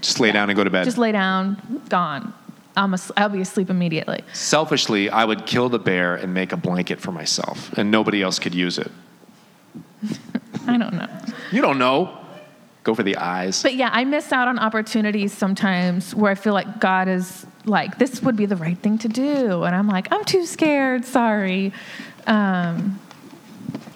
[0.04, 0.84] Just lay down and go to bed.
[0.84, 2.34] Just lay down, gone.
[2.76, 4.22] I'm as- I'll be asleep immediately.
[4.32, 8.38] Selfishly, I would kill the bear and make a blanket for myself, and nobody else
[8.38, 8.90] could use it.
[10.66, 11.08] I don't know.
[11.50, 12.18] You don't know.
[12.82, 13.62] Go for the eyes.
[13.62, 17.98] But yeah, I miss out on opportunities sometimes where I feel like God is like,
[17.98, 19.62] this would be the right thing to do.
[19.62, 21.06] And I'm like, I'm too scared.
[21.06, 21.72] Sorry.
[22.26, 23.00] Um,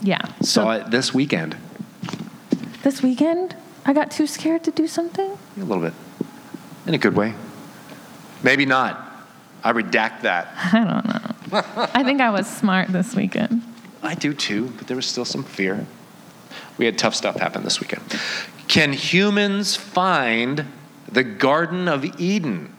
[0.01, 0.23] yeah.
[0.41, 1.57] Saw it this weekend.
[2.83, 3.57] This weekend,
[3.89, 5.39] I got too scared to do something.
[5.57, 5.95] A little bit.
[6.87, 7.33] In a good way.
[8.43, 9.03] Maybe not.
[9.65, 10.53] I redact that.
[10.75, 11.89] I don't know.
[11.95, 13.63] I think I was smart this weekend.
[14.03, 15.87] I do too, but there was still some fear.
[16.77, 18.03] We had tough stuff happen this weekend.
[18.69, 20.67] Can humans find
[21.11, 22.75] the Garden of Eden?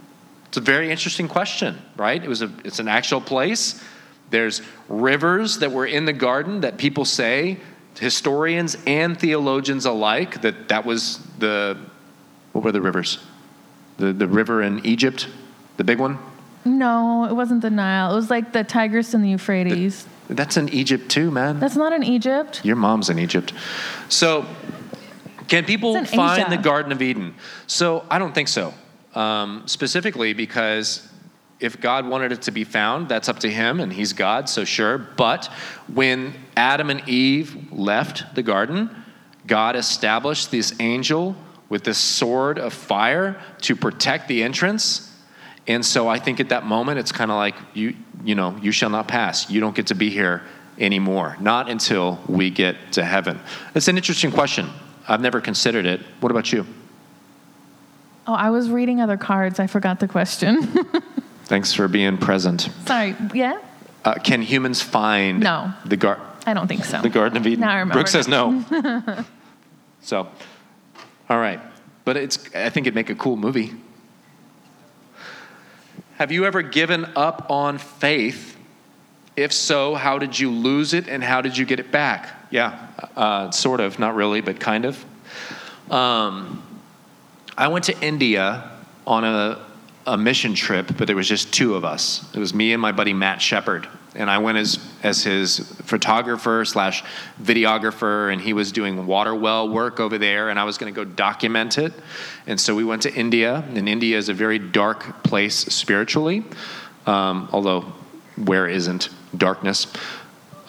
[0.46, 2.24] It's a very interesting question, right?
[2.24, 3.84] It was a, it's an actual place.
[4.30, 7.58] There's rivers that were in the garden that people say,
[8.00, 11.78] historians and theologians alike, that that was the,
[12.54, 13.20] what were the rivers?
[13.98, 15.28] The, the river in Egypt,
[15.78, 16.18] the big one?
[16.66, 18.12] No, it wasn't the Nile.
[18.12, 20.08] It was like the Tigris and the Euphrates.
[20.30, 21.60] That's in Egypt too, man.
[21.60, 22.64] That's not in Egypt.
[22.64, 23.54] Your mom's in Egypt.
[24.10, 24.46] So,
[25.48, 26.50] can people find Asia.
[26.50, 27.34] the Garden of Eden?
[27.66, 28.74] So, I don't think so.
[29.16, 31.10] Um, specifically because
[31.60, 34.64] if God wanted it to be found, that's up to him and he's God, so
[34.64, 34.98] sure.
[34.98, 35.48] But
[35.94, 38.90] when Adam and Eve left the garden,
[39.46, 41.36] God established this angel
[41.68, 45.06] with this sword of fire to protect the entrance.
[45.68, 48.72] And so I think at that moment it's kind of like you you know, you
[48.72, 49.50] shall not pass.
[49.50, 50.44] You don't get to be here
[50.78, 51.38] anymore.
[51.40, 53.40] Not until we get to heaven.
[53.76, 54.70] It's an interesting question.
[55.08, 56.02] I've never considered it.
[56.20, 56.66] What about you?
[58.28, 59.60] Oh, I was reading other cards.
[59.60, 60.68] I forgot the question.
[61.50, 62.70] Thanks for being present.
[62.86, 63.16] Sorry.
[63.34, 63.60] Yeah?
[64.06, 65.74] Uh, can humans find No.
[65.84, 67.02] the gar- I don't think so.
[67.02, 67.62] the Garden of Eden?
[67.62, 68.64] Now I remember Brooke says no.
[70.02, 70.28] so,
[71.28, 71.60] all right.
[72.06, 73.72] But it's I think it'd make a cool movie.
[76.20, 78.56] Have you ever given up on faith?
[79.36, 82.30] If so, how did you lose it and how did you get it back?
[82.52, 85.04] Yeah, uh, sort of, not really, but kind of.
[85.90, 86.62] Um,
[87.58, 88.70] I went to India
[89.08, 89.58] on a,
[90.14, 92.28] a mission trip, but there was just two of us.
[92.34, 96.66] It was me and my buddy Matt Shepard, and I went as as his photographer
[96.66, 97.04] slash
[97.42, 101.06] videographer, and he was doing water well work over there, and I was going to
[101.06, 101.94] go document it.
[102.48, 106.44] And so we went to India, and India is a very dark place spiritually,
[107.06, 107.82] um, although
[108.36, 109.88] where isn't darkness?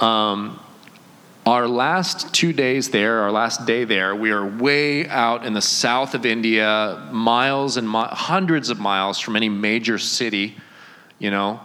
[0.01, 0.61] Um,
[1.47, 5.63] our last two days there, our last day there, we are way out in the
[5.63, 10.57] south of India, miles and mi- hundreds of miles from any major city,
[11.19, 11.61] you know.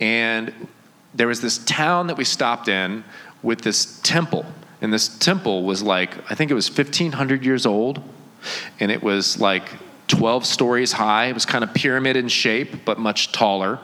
[0.00, 0.68] And
[1.14, 3.04] there was this town that we stopped in
[3.42, 4.46] with this temple.
[4.80, 8.02] And this temple was like, I think it was 1,500 years old.
[8.78, 9.68] And it was like
[10.08, 11.26] 12 stories high.
[11.26, 13.78] It was kind of pyramid in shape, but much taller.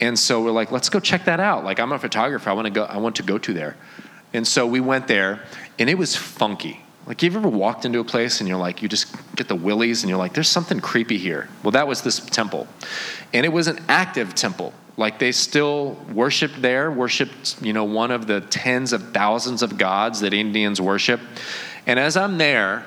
[0.00, 1.64] And so we're like, let's go check that out.
[1.64, 2.50] Like, I'm a photographer.
[2.50, 3.76] I want to go, I want to go to there.
[4.34, 5.40] And so we went there,
[5.78, 6.82] and it was funky.
[7.06, 10.02] Like, you've ever walked into a place and you're like, you just get the willies
[10.02, 11.48] and you're like, there's something creepy here.
[11.62, 12.66] Well, that was this temple.
[13.34, 14.72] And it was an active temple.
[14.96, 19.76] Like, they still worshiped there, worshiped, you know, one of the tens of thousands of
[19.76, 21.20] gods that Indians worship.
[21.86, 22.86] And as I'm there,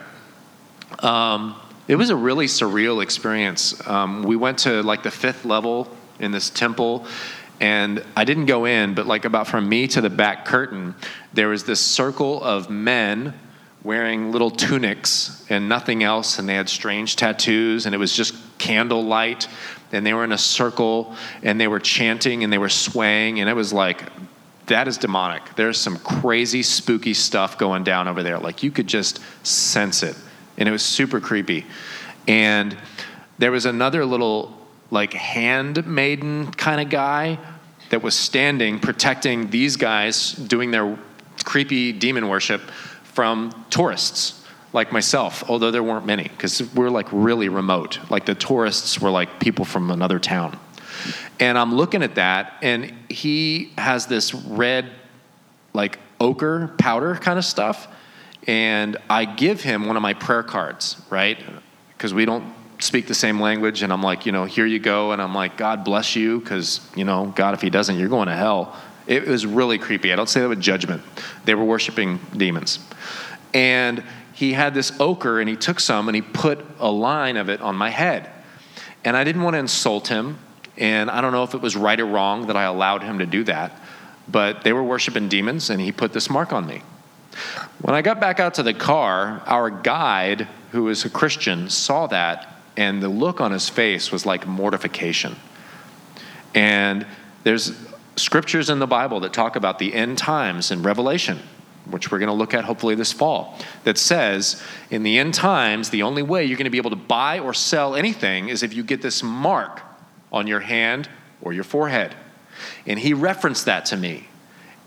[1.00, 1.56] um,
[1.88, 3.88] it was a really surreal experience.
[3.88, 7.06] Um, we went to like the fifth level in this temple,
[7.60, 10.96] and I didn't go in, but like about from me to the back curtain,
[11.34, 13.34] there was this circle of men
[13.84, 18.36] wearing little tunics and nothing else, and they had strange tattoos, and it was just
[18.58, 19.48] candlelight,
[19.92, 23.50] and they were in a circle, and they were chanting, and they were swaying, and
[23.50, 24.04] it was like,
[24.66, 25.56] that is demonic.
[25.56, 28.38] There's some crazy, spooky stuff going down over there.
[28.38, 30.18] Like you could just sense it,
[30.58, 31.66] and it was super creepy.
[32.28, 32.78] And
[33.38, 34.54] there was another little,
[34.92, 37.40] like, handmaiden kind of guy
[37.90, 40.98] that was standing protecting these guys doing their
[41.44, 42.62] creepy demon worship
[43.04, 48.00] from tourists like myself, although there weren't many because we're like really remote.
[48.10, 50.60] Like the tourists were like people from another town.
[51.40, 54.90] And I'm looking at that, and he has this red,
[55.74, 57.88] like ochre powder kind of stuff.
[58.48, 61.38] And I give him one of my prayer cards, right?
[61.90, 62.46] Because we don't
[62.80, 63.82] speak the same language.
[63.82, 65.12] And I'm like, you know, here you go.
[65.12, 68.28] And I'm like, God bless you, because, you know, God, if he doesn't, you're going
[68.28, 68.76] to hell.
[69.08, 70.12] It was really creepy.
[70.12, 71.02] I don't say that with judgment.
[71.46, 72.80] They were worshiping demons.
[73.54, 74.04] And
[74.34, 77.62] he had this ochre and he took some and he put a line of it
[77.62, 78.30] on my head.
[79.04, 80.38] And I didn't want to insult him.
[80.76, 83.26] And I don't know if it was right or wrong that I allowed him to
[83.26, 83.72] do that.
[84.28, 86.82] But they were worshiping demons and he put this mark on me.
[87.82, 92.08] When I got back out to the car, our guide, who is a Christian, saw
[92.08, 95.36] that and the look on his face was like mortification.
[96.54, 97.06] And
[97.44, 97.76] there's
[98.16, 101.40] scriptures in the Bible that talk about the end times in Revelation,
[101.90, 105.90] which we're going to look at hopefully this fall, that says in the end times,
[105.90, 108.74] the only way you're going to be able to buy or sell anything is if
[108.74, 109.82] you get this mark
[110.32, 111.10] on your hand
[111.42, 112.16] or your forehead.
[112.86, 114.28] And he referenced that to me.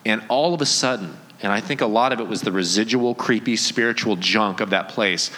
[0.04, 3.14] And all of a sudden, and I think a lot of it was the residual,
[3.14, 5.30] creepy, spiritual junk of that place,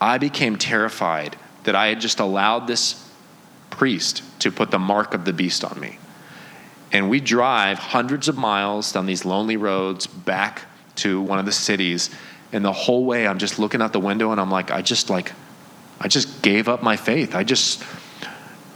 [0.00, 3.08] I became terrified that I had just allowed this
[3.70, 5.98] priest to put the mark of the beast on me.
[6.92, 10.62] And we drive hundreds of miles down these lonely roads back
[10.96, 12.10] to one of the cities.
[12.52, 15.08] And the whole way I'm just looking out the window and I'm like, I just
[15.08, 15.32] like,
[16.00, 17.34] I just gave up my faith.
[17.34, 17.82] I just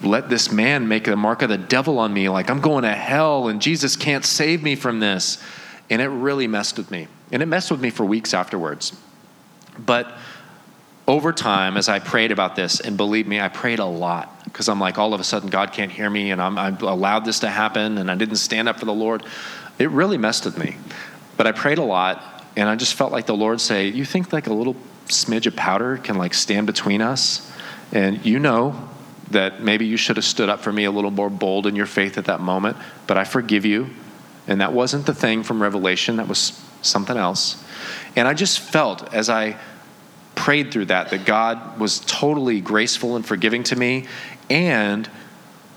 [0.02, 2.28] let this man make the mark of the devil on me.
[2.28, 5.42] Like I'm going to hell and Jesus can't save me from this.
[5.90, 7.08] And it really messed with me.
[7.30, 8.96] And it messed with me for weeks afterwards.
[9.78, 10.10] But
[11.08, 14.68] over time, as I prayed about this, and believe me, I prayed a lot because
[14.68, 17.40] I'm like, all of a sudden, God can't hear me, and I'm, I allowed this
[17.40, 19.24] to happen, and I didn't stand up for the Lord.
[19.78, 20.76] It really messed with me.
[21.36, 24.32] But I prayed a lot, and I just felt like the Lord say, You think
[24.32, 24.74] like a little
[25.06, 27.52] smidge of powder can like stand between us?
[27.92, 28.88] And you know
[29.30, 31.86] that maybe you should have stood up for me a little more bold in your
[31.86, 32.76] faith at that moment,
[33.06, 33.90] but I forgive you.
[34.48, 37.62] And that wasn't the thing from Revelation, that was something else.
[38.14, 39.56] And I just felt as I
[40.46, 44.06] prayed through that, that God was totally graceful and forgiving to me,
[44.48, 45.10] and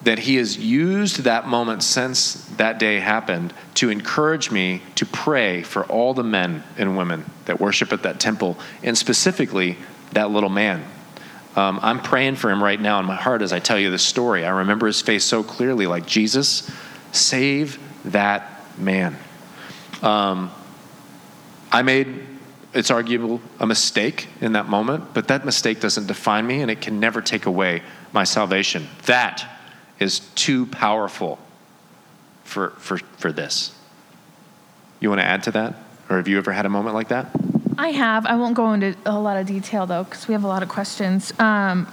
[0.03, 5.63] that He has used that moment since that day happened to encourage me to pray
[5.63, 9.76] for all the men and women that worship at that temple, and specifically
[10.11, 10.86] that little man.
[11.55, 14.03] Um, I'm praying for him right now in my heart as I tell you this
[14.03, 14.45] story.
[14.45, 16.70] I remember his face so clearly like, Jesus,
[17.11, 19.17] save that man.
[20.03, 20.51] Um,
[21.72, 22.28] I made
[22.74, 26.82] it's arguable a mistake in that moment, but that mistake doesn't define me and it
[26.82, 27.82] can never take away
[28.13, 28.88] my salvation.
[29.05, 29.43] That
[29.99, 31.39] is too powerful
[32.43, 33.76] for, for, for this.
[34.99, 35.76] You want to add to that?
[36.09, 37.28] Or have you ever had a moment like that?
[37.78, 38.26] I have.
[38.26, 40.70] I won't go into a lot of detail though, because we have a lot of
[40.70, 41.38] questions.
[41.39, 41.88] Um,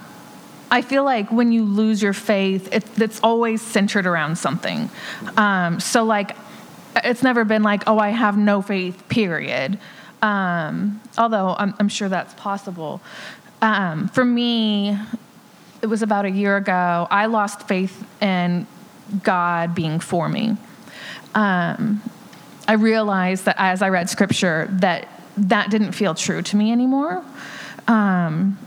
[0.69, 4.89] I feel like when you lose your faith, it, it's always centered around something.
[5.37, 6.35] Um, so, like,
[7.03, 9.79] it's never been like, oh, I have no faith, period.
[10.21, 13.01] Um, although I'm, I'm, sure that's possible.
[13.61, 14.97] Um, for me,
[15.81, 18.65] it was about a year ago, I lost faith in
[19.23, 20.57] God being for me.
[21.35, 22.01] Um,
[22.67, 25.07] I realized that as I read scripture, that
[25.37, 27.23] that didn't feel true to me anymore.
[27.87, 28.57] Um,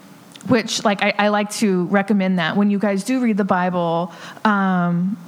[0.49, 4.11] which, like, I, I, like to recommend that when you guys do read the Bible,
[4.45, 5.19] um,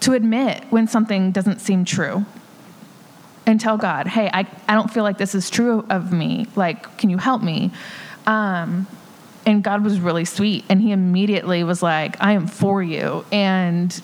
[0.00, 2.24] to admit when something doesn't seem true
[3.46, 6.46] and tell God, hey, I, I don't feel like this is true of me.
[6.54, 7.72] Like, can you help me?
[8.26, 8.86] Um,
[9.44, 10.64] and God was really sweet.
[10.68, 13.24] And he immediately was like, I am for you.
[13.32, 14.00] And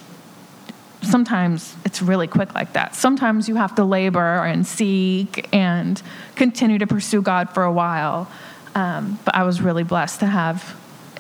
[1.02, 2.96] sometimes it's really quick like that.
[2.96, 6.02] Sometimes you have to labor and seek and
[6.34, 8.28] continue to pursue God for a while.
[8.74, 10.76] Um, but I was really blessed to have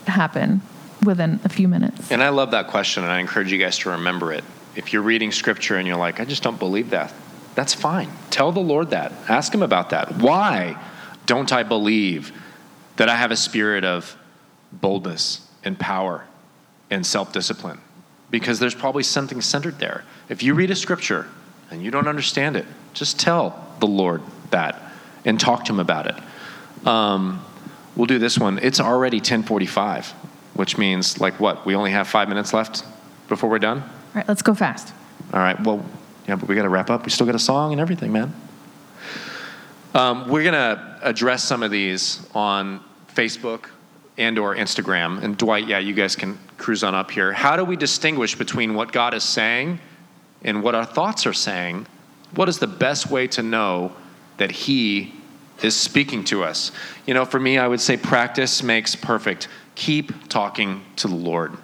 [0.08, 0.62] it happen
[1.04, 2.10] within a few minutes.
[2.10, 4.42] And I love that question, and I encourage you guys to remember it.
[4.74, 7.12] If you're reading scripture and you're like, I just don't believe that,
[7.58, 8.08] that's fine.
[8.30, 9.10] Tell the Lord that.
[9.28, 10.18] Ask Him about that.
[10.18, 10.80] Why
[11.26, 12.30] don't I believe
[12.94, 14.16] that I have a spirit of
[14.70, 16.24] boldness and power
[16.88, 17.80] and self discipline?
[18.30, 20.04] Because there's probably something centered there.
[20.28, 21.26] If you read a scripture
[21.68, 24.80] and you don't understand it, just tell the Lord that
[25.24, 26.86] and talk to Him about it.
[26.86, 27.44] Um,
[27.96, 28.60] we'll do this one.
[28.62, 30.12] It's already 10:45,
[30.54, 31.66] which means like what?
[31.66, 32.84] We only have five minutes left
[33.28, 33.80] before we're done.
[33.80, 34.94] All right, let's go fast.
[35.32, 35.60] All right.
[35.60, 35.84] Well,
[36.28, 37.04] yeah, but we got to wrap up.
[37.04, 38.34] We still got a song and everything, man.
[39.94, 42.80] Um, we're gonna address some of these on
[43.14, 43.70] Facebook
[44.18, 45.22] and or Instagram.
[45.22, 47.32] And Dwight, yeah, you guys can cruise on up here.
[47.32, 49.80] How do we distinguish between what God is saying
[50.44, 51.86] and what our thoughts are saying?
[52.34, 53.92] What is the best way to know
[54.36, 55.14] that He
[55.62, 56.70] is speaking to us?
[57.06, 59.48] You know, for me, I would say practice makes perfect.
[59.76, 61.56] Keep talking to the Lord.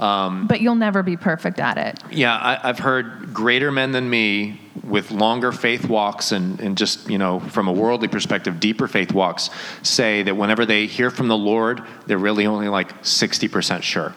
[0.00, 2.02] Um, but you'll never be perfect at it.
[2.10, 7.10] Yeah, I, have heard greater men than me with longer faith walks and, and just,
[7.10, 9.50] you know, from a worldly perspective, deeper faith walks
[9.82, 14.14] say that whenever they hear from the Lord, they're really only like 60% sure.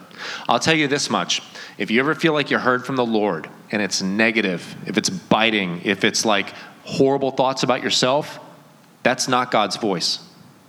[0.47, 1.41] I'll tell you this much
[1.77, 5.09] if you ever feel like you heard from the Lord and it's negative, if it's
[5.09, 6.53] biting, if it's like
[6.85, 8.39] horrible thoughts about yourself,
[9.01, 10.19] that's not God's voice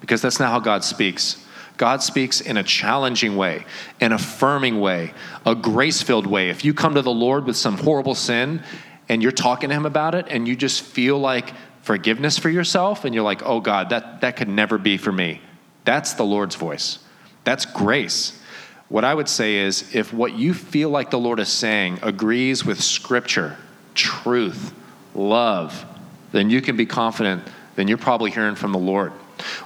[0.00, 1.43] because that's not how God speaks.
[1.76, 3.64] God speaks in a challenging way,
[4.00, 5.12] an affirming way,
[5.44, 6.50] a grace filled way.
[6.50, 8.62] If you come to the Lord with some horrible sin
[9.08, 11.52] and you're talking to Him about it and you just feel like
[11.82, 15.40] forgiveness for yourself and you're like, oh God, that, that could never be for me,
[15.84, 16.98] that's the Lord's voice.
[17.42, 18.40] That's grace.
[18.88, 22.64] What I would say is if what you feel like the Lord is saying agrees
[22.64, 23.56] with Scripture,
[23.94, 24.72] truth,
[25.14, 25.84] love,
[26.32, 27.42] then you can be confident,
[27.76, 29.12] then you're probably hearing from the Lord.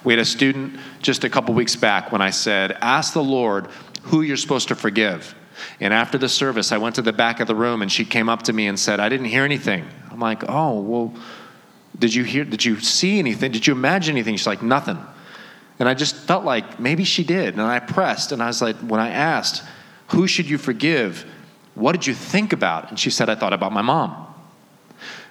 [0.04, 3.68] We had a student just a couple weeks back when I said, Ask the Lord
[4.02, 5.34] who you're supposed to forgive.
[5.80, 8.28] And after the service, I went to the back of the room and she came
[8.28, 9.86] up to me and said, I didn't hear anything.
[10.10, 11.14] I'm like, Oh, well,
[11.98, 13.52] did you hear, did you see anything?
[13.52, 14.36] Did you imagine anything?
[14.36, 14.98] She's like, Nothing.
[15.78, 17.54] And I just felt like maybe she did.
[17.54, 19.62] And I pressed and I was like, When I asked,
[20.08, 21.24] Who should you forgive?
[21.74, 22.90] What did you think about?
[22.90, 24.28] And she said, I thought about my mom.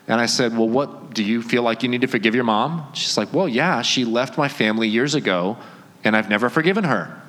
[0.07, 2.87] And I said, Well, what do you feel like you need to forgive your mom?
[2.93, 5.57] She's like, Well, yeah, she left my family years ago,
[6.03, 7.21] and I've never forgiven her.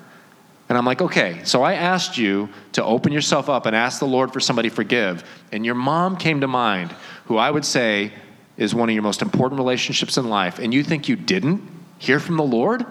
[0.69, 4.07] And I'm like, Okay, so I asked you to open yourself up and ask the
[4.07, 6.95] Lord for somebody to forgive, and your mom came to mind,
[7.27, 8.13] who I would say
[8.57, 11.63] is one of your most important relationships in life, and you think you didn't
[11.99, 12.85] hear from the Lord?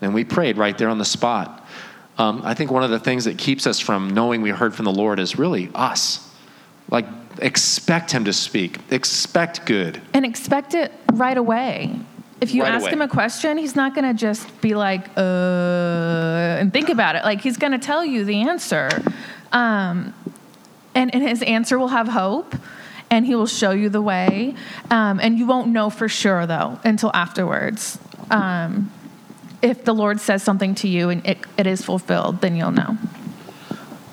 [0.00, 1.66] And we prayed right there on the spot.
[2.18, 4.84] Um, I think one of the things that keeps us from knowing we heard from
[4.84, 6.30] the Lord is really us.
[6.90, 7.06] Like,
[7.38, 10.00] expect him to speak, expect good.
[10.12, 11.98] And expect it right away.
[12.40, 12.92] If you right ask away.
[12.92, 17.24] him a question, he's not going to just be like, uh, and think about it.
[17.24, 18.88] Like, he's going to tell you the answer.
[19.52, 20.12] Um,
[20.94, 22.54] and, and his answer will have hope
[23.10, 24.54] and he will show you the way.
[24.90, 27.98] Um, and you won't know for sure, though, until afterwards.
[28.30, 28.92] Um,
[29.62, 32.98] if the Lord says something to you and it, it is fulfilled, then you'll know.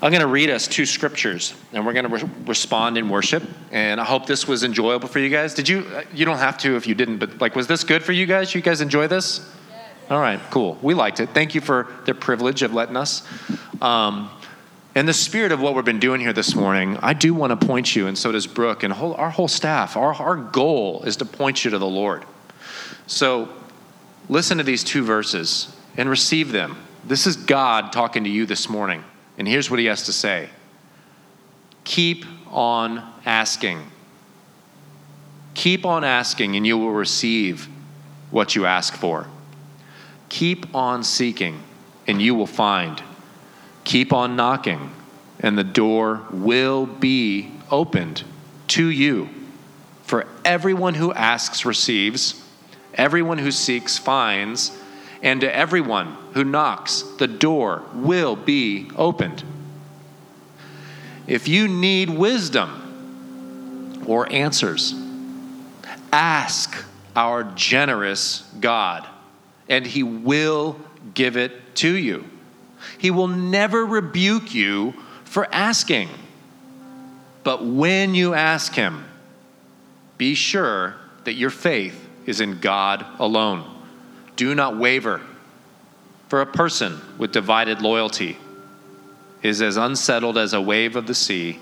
[0.04, 3.44] I'm going to read us two scriptures, and we're going to re- respond in worship.
[3.72, 5.54] And I hope this was enjoyable for you guys.
[5.54, 5.82] Did you?
[5.82, 8.26] Uh, you don't have to if you didn't, but like, was this good for you
[8.26, 8.56] guys?
[8.56, 9.48] You guys enjoy this?
[9.70, 9.90] Yes.
[10.10, 10.80] All right, cool.
[10.82, 11.30] We liked it.
[11.30, 13.28] Thank you for the privilege of letting us.
[13.80, 14.32] Um,
[14.96, 17.68] in the spirit of what we've been doing here this morning, I do want to
[17.68, 19.96] point you, and so does Brooke and whole, our whole staff.
[19.96, 22.26] Our, our goal is to point you to the Lord.
[23.06, 23.50] So
[24.30, 26.78] listen to these two verses and receive them.
[27.06, 29.04] This is God talking to you this morning.
[29.42, 30.52] And here's what he has to say
[31.84, 33.90] Keep on asking.
[35.56, 37.68] Keep on asking, and you will receive
[38.30, 39.26] what you ask for.
[40.30, 41.64] Keep on seeking,
[42.06, 43.02] and you will find.
[43.84, 44.92] Keep on knocking,
[45.40, 48.24] and the door will be opened
[48.68, 49.28] to you.
[50.04, 52.48] For everyone who asks receives,
[52.94, 54.80] everyone who seeks finds
[55.22, 59.44] and to everyone who knocks, the door will be opened.
[61.28, 64.96] If you need wisdom or answers,
[66.12, 66.84] ask
[67.16, 69.08] our generous God,
[69.70, 70.80] and He will
[71.14, 72.26] give it to you.
[72.98, 74.94] He will never rebuke you
[75.24, 76.10] for asking.
[77.44, 79.06] But when you ask Him,
[80.18, 83.81] be sure that your faith is in God alone.
[84.42, 85.22] Do not waver.
[86.30, 88.40] For a person with divided loyalty
[89.44, 91.60] is as unsettled as a wave of the sea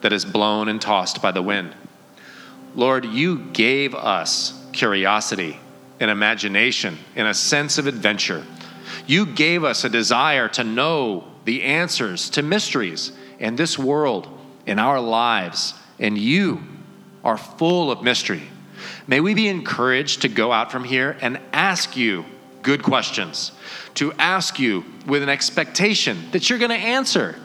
[0.00, 1.76] that is blown and tossed by the wind.
[2.74, 5.60] Lord, you gave us curiosity
[6.00, 8.44] and imagination and a sense of adventure.
[9.06, 14.26] You gave us a desire to know the answers to mysteries in this world,
[14.66, 16.64] in our lives, and you
[17.22, 18.42] are full of mystery.
[19.06, 22.24] May we be encouraged to go out from here and ask you
[22.62, 23.52] good questions,
[23.94, 27.36] to ask you with an expectation that you're going to answer.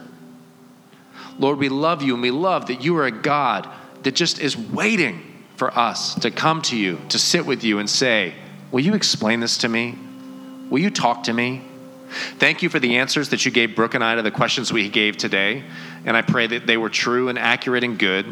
[1.40, 3.68] Lord, we love you and we love that you are a God
[4.04, 5.22] that just is waiting
[5.56, 8.34] for us to come to you, to sit with you and say,
[8.72, 9.98] Will you explain this to me?
[10.70, 11.64] Will you talk to me?
[12.10, 14.90] Thank you for the answers that you gave Brooke and I to the questions we
[14.90, 15.64] gave today.
[16.06, 18.26] And I pray that they were true and accurate and good.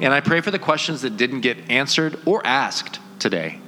[0.00, 3.58] And I pray for the questions that didn't get answered or asked today.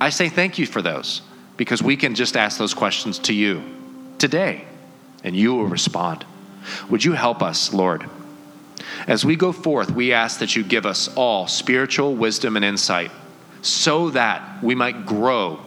[0.00, 1.22] I say thank you for those
[1.56, 3.62] because we can just ask those questions to you
[4.18, 4.64] today
[5.22, 6.24] and you will respond.
[6.88, 8.08] Would you help us, Lord?
[9.06, 13.10] As we go forth, we ask that you give us all spiritual wisdom and insight
[13.62, 15.60] so that we might grow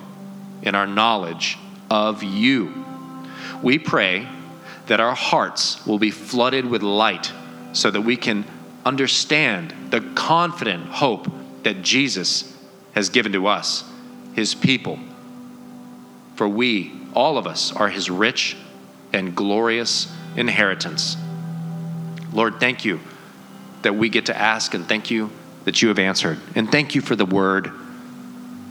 [0.61, 1.57] in our knowledge
[1.89, 2.85] of you.
[3.61, 4.27] We pray
[4.87, 7.31] that our hearts will be flooded with light
[7.73, 8.45] so that we can
[8.85, 11.27] understand the confident hope
[11.63, 12.55] that Jesus
[12.93, 13.83] has given to us,
[14.33, 14.97] his people.
[16.35, 18.55] For we, all of us, are his rich
[19.11, 21.17] and glorious inheritance.
[22.31, 22.99] Lord, thank you
[23.81, 25.31] that we get to ask, and thank you
[25.65, 26.39] that you have answered.
[26.55, 27.71] And thank you for the word.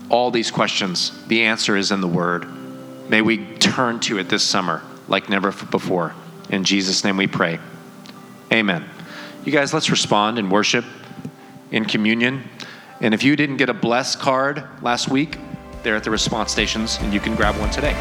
[0.09, 2.47] All these questions, the answer is in the word.
[3.09, 6.13] May we turn to it this summer like never before.
[6.49, 7.59] In Jesus' name we pray.
[8.51, 8.85] Amen.
[9.45, 10.85] You guys, let's respond and worship
[11.71, 12.43] in communion.
[12.99, 15.37] And if you didn't get a bless card last week,
[15.83, 17.95] they're at the response stations, and you can grab one today.